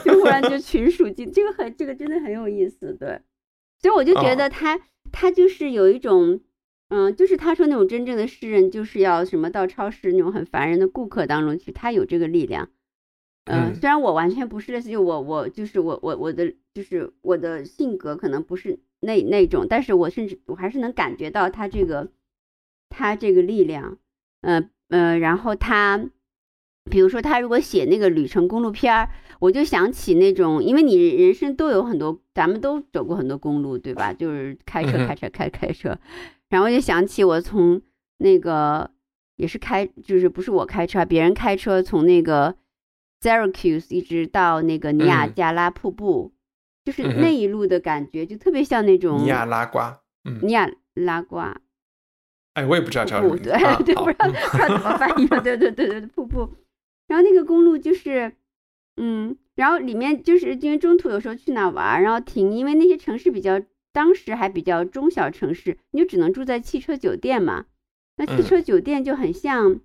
[0.03, 3.19] 就忽然就群鼠进，这个很这个真的很有意思，对。
[3.81, 4.80] 所以我就觉得他
[5.11, 6.41] 他就是有一种。
[6.95, 12.70] 嗯，就是他说那种真正的诗人，就是要什么到超市那种很烦人的顾客当中去，他有这个力量。
[13.45, 22.11] 嗯，虽然我完全不是，就我我就是我我我的就是我的性格可能不是那那种，但是我甚至我还是能感觉到他这个
[22.90, 23.98] 他这个力量。
[24.41, 26.06] 嗯嗯，然后他
[26.91, 29.10] 比如说他如果写那个旅程公路片儿，
[29.40, 34.14] 我就想起那种，因为你人生都有很多，咱们都走过很多公路，对吧？
[34.14, 35.98] 就是开车开车开开车。
[36.53, 37.81] 然后就想起我从
[38.17, 38.91] 那个
[39.38, 42.55] 也是开，就是不是我开车，别人开车从那个
[43.21, 46.31] Syracuse 一直到那个尼亚加拉瀑布，
[46.85, 50.01] 就是那一路的感觉，就特别像那种尼亚拉瓜，
[50.43, 51.59] 尼亚拉瓜。
[52.53, 53.51] 哎，我也不知道叫什么，对
[53.84, 56.47] 对，不知道不知道怎么翻译了，对对对对，瀑布。
[57.07, 58.31] 然后那个公路就是，
[58.97, 63.59] 嗯，然后里面就是因为中途有时候去哪玩，然后停，因为那些城市比较。
[63.94, 67.68] 当时还比较中小城市，你就只能住在汽车酒店嘛。
[68.18, 69.80] 那汽车酒店就很像，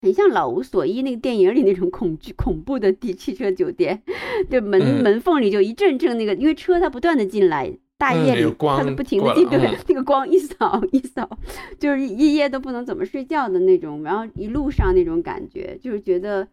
[0.00, 4.02] 很像老无所依那个电影里那种恐惧、恐怖的地汽车酒店，
[4.50, 11.38] 就门门缝里就一阵阵那个，因为车它不断的进来，大夜里它不停的进，对，那个光一扫一扫，
[11.78, 14.02] 就是一夜都不能怎么睡觉的那种。
[14.02, 16.48] 然后一路上那种感觉，就是觉得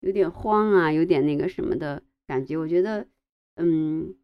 [0.00, 2.56] 有点慌啊，有点那个什么的感觉。
[2.56, 3.06] 我觉得，
[3.56, 4.14] 嗯，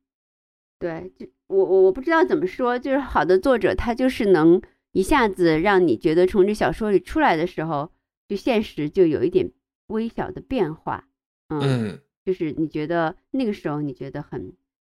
[0.82, 1.26] 对，就。
[1.48, 7.92] 我我我不知道怎么说，就是好的作者，他就是能一下子让你觉得从这小说里出来的时候，
[8.26, 9.50] 就现实就有一点
[9.88, 11.04] 微小的变化，
[11.50, 14.54] 嗯，就是你觉得那个时候你觉得很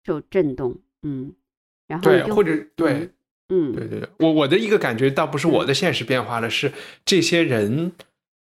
[0.06, 1.34] 受震动，嗯，
[1.88, 3.10] 然后对，或者对，
[3.50, 6.72] 嗯，对对对，我我的一个感觉倒不是我的现实变化了，是
[7.04, 7.94] 这些人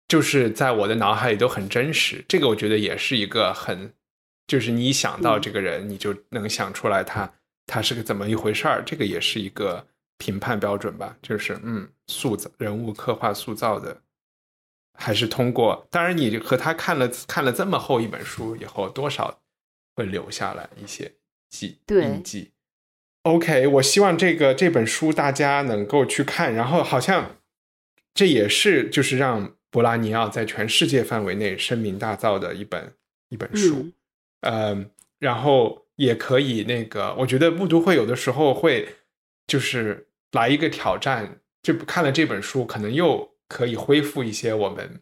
[0.09, 3.93] 就是在我的脑海里都很真实，这个我觉得也是一个很，
[4.47, 7.33] 就是你一想到这个人，你就能想出来他。
[7.67, 8.83] 他是个怎么一回事儿？
[8.85, 9.87] 这个也是一个
[10.19, 11.17] 评判标准吧。
[11.23, 14.03] 就是嗯，塑造人物刻画塑造的，
[14.99, 15.87] 还是通过。
[15.91, 19.41] 当然，你和他看了看了这么厚一本书以后，多少
[19.97, 21.13] 会留下来一些
[21.49, 22.51] 记印记。
[23.23, 26.53] OK，我希望这个这本书大家能够去看。
[26.53, 27.37] 然后，好像
[28.13, 32.93] 这也是就是让博拉尼奥在全世界范围内声名大噪的一本
[33.31, 33.77] 一本书。
[33.77, 33.93] 嗯，
[35.19, 35.83] 然后。
[35.97, 38.89] 也可以，那个我觉得误读会有的时候会
[39.47, 45.01] 就是来一个挑战，就看了这本书，可能又可以恢复一些我们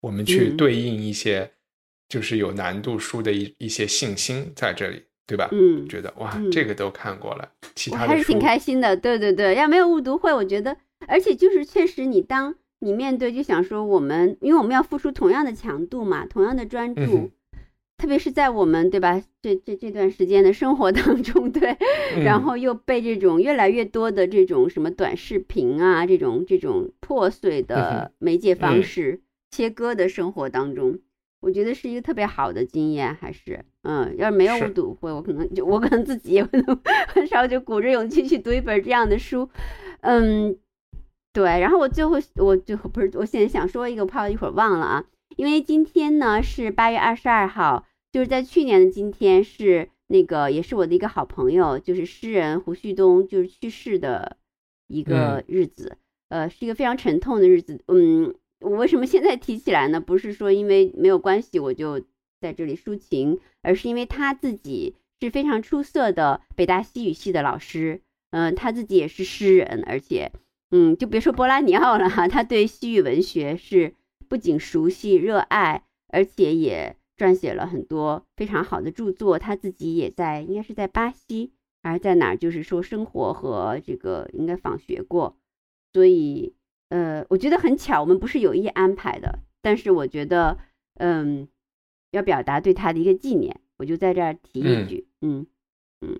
[0.00, 1.52] 我们去对应一些
[2.08, 5.48] 就是有难度书的一一些信心在这里，对吧？
[5.52, 8.96] 嗯，觉得哇，这个都看过了，其他的还是挺开心的。
[8.96, 17.30] 对对对，要没有误读会，我觉得，而且就是确实，你当你面对就想说我们，因为我们要付出同样的强度嘛，同样的专注。
[17.96, 21.76] 特别是在我们对吧，这这这段时间的生活 当中，对，
[22.24, 30.98] 然后又被这种越来越多的这种什么短视频啊，这种这种破碎的媒介方式切割的生活当中，
[31.40, 39.48] 我觉得是一个特别好的经验，还是嗯，要是没有误读会，我可能就我可能自己也可能很少就鼓着勇气去读一本这样的书，
[40.00, 40.54] 嗯，
[41.32, 45.04] 对，然后我最后我最后不是，我现在想说一个，我怕一会儿忘了啊。
[45.36, 54.36] 因为今天呢是八月二十二号，就是在去年的今天是那个也是我的一个好朋友，就是诗人胡旭东就是去世的
[54.86, 55.96] 一个日子，
[56.28, 57.82] 呃，是一个非常沉痛的日子。
[57.88, 60.00] 嗯，我为什么现在提起来呢？
[60.00, 62.00] 不是说因为没有关系我就
[62.40, 70.30] 在这里抒情，而是因为他自己是非常出色的北大西语系的老师，嗯，他自己也是诗人，而且，
[70.70, 73.94] 嗯，就别说波拉尼奥了哈，他对西语文学是。
[74.28, 79.38] 不仅熟悉、热爱，而且也撰写了很多非常好的著作。
[79.38, 81.52] 他自己也在，应该是在巴西
[81.82, 85.36] 还是在哪儿，就是说生活和这个应该访学过。
[85.92, 86.54] 所以，
[86.88, 90.58] 呃，我觉得很巧，我们不是有意安排的，但是我觉得，
[90.94, 91.46] 嗯，
[92.10, 95.46] 要表达对他的一个纪念，我就在这儿提一句，嗯
[96.00, 96.18] 嗯，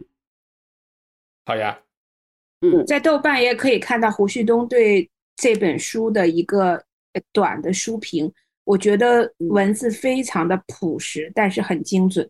[1.45, 1.81] 好呀，
[2.61, 6.85] 嗯，在豆瓣也可以看到胡旭东对这本书的一个。
[7.33, 8.33] 短的书评，
[8.65, 12.29] 我觉得文字非常的朴实，但是很精准。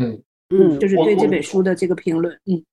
[0.00, 0.22] 嗯
[0.54, 2.34] 嗯，就是对这本书的这个评论。
[2.46, 2.64] 嗯，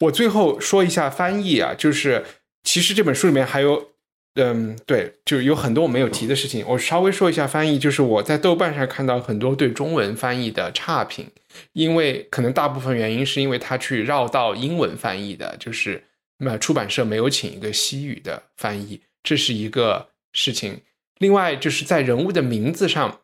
[0.00, 2.24] 我最后说一下翻译啊，就是
[2.62, 3.90] 其实这本书里面还有，
[4.34, 6.64] 嗯，对，就有很多我没有提的事情。
[6.68, 11.28] 我稍微说一下翻译，就是我在豆瓣上看到很多对中文翻译的差评，
[11.72, 16.02] 因为可能大部分原因是因为他去绕到英文翻译的，就是
[16.38, 20.80] 那出版社没有请一个西语的翻译，这是一个事情。
[21.18, 23.20] 另外就是在人物的名字上，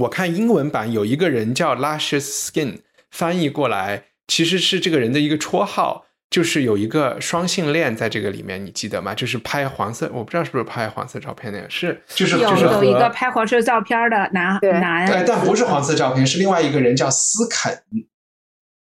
[0.00, 2.80] 我看英文版有一个人叫 Luscious Skin，
[3.10, 9.14] 翻译过来其实是这个人的一个绰号，就是有一个双性恋在这个里面，你记得吗？
[9.14, 14.72] 就是拍黄色，我不知道是不是拍黄色照片那个，是就是有就是有一和个拍黄色照片的男对。
[14.72, 17.80] 男，对，但不是黄色照片，是另外一个人叫斯肯，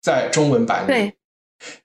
[0.00, 1.14] 在中文版里，对，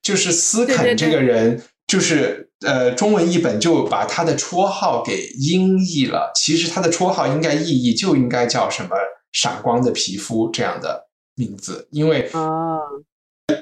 [0.02, 6.32] 就是斯肯这个人，就是呃，中文译本就把他的绰号给音译了。
[6.36, 8.96] 其实他的绰号应该意译就应该叫什么
[9.34, 12.80] “闪光的皮肤”这样的名字，因为哦，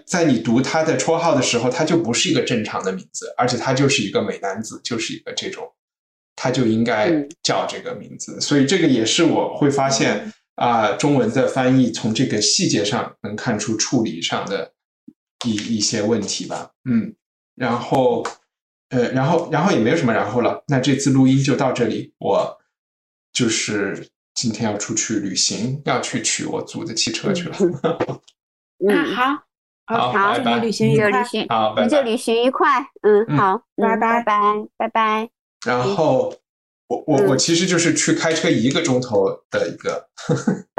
[0.06, 5.72] 在你读他的绰号的时候，他就不是一个正常的名字，而且他就是一个美男子，就是一个这种，
[6.36, 8.42] 他就应该嗯叫这个名字。
[8.42, 14.74] 所以这个也是我会发现啊、中文的翻译从这个细节上能看出处理上的
[15.46, 16.72] 一一些问题吧。
[16.84, 17.16] 嗯，
[17.56, 18.26] 然后
[18.90, 20.64] 呃，然后然后也没有什么然后了。
[20.68, 22.58] 那这次录音就到这里，我
[23.34, 27.56] 就是今天要出去旅行，要去取我租的汽车去了。
[28.88, 29.16] 啊嗯，
[29.86, 31.24] 好，好祝你旅行愉快就旅。
[31.26, 31.84] 行，好，拜拜。
[31.84, 32.80] 你就旅行愉快。
[33.02, 34.42] 嗯，嗯好，拜嗯拜拜，
[34.78, 35.30] 拜拜。
[35.66, 36.34] 然后
[36.88, 40.10] 我我我嗯其实就是去开车一个钟头的一个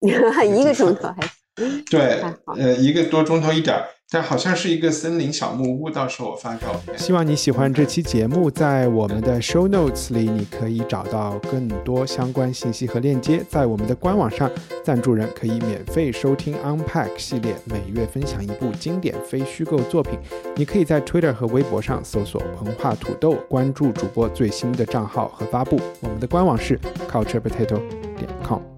[0.00, 2.22] 一个钟头还是对，
[2.56, 6.96] 呃，一个多钟头一点儿，但好像是一个森林小木屋，到时候我发照片。
[6.96, 13.44] 希望你喜欢这期节目，在我们的 show notes 里，你可以找到更多相关信息和链接。
[13.48, 14.48] 在我们的官网上，
[14.84, 20.16] 赞助人可以免费收听 Unpack 系列，每月分享一部经典非虚构作品。
[20.54, 25.80] 你可以在 Twitter 和微博上搜索“文化土豆”，关注主播最新的账号和发布。
[26.00, 26.78] 我们的官网是
[27.10, 27.80] culturepotato
[28.16, 28.75] 点 com。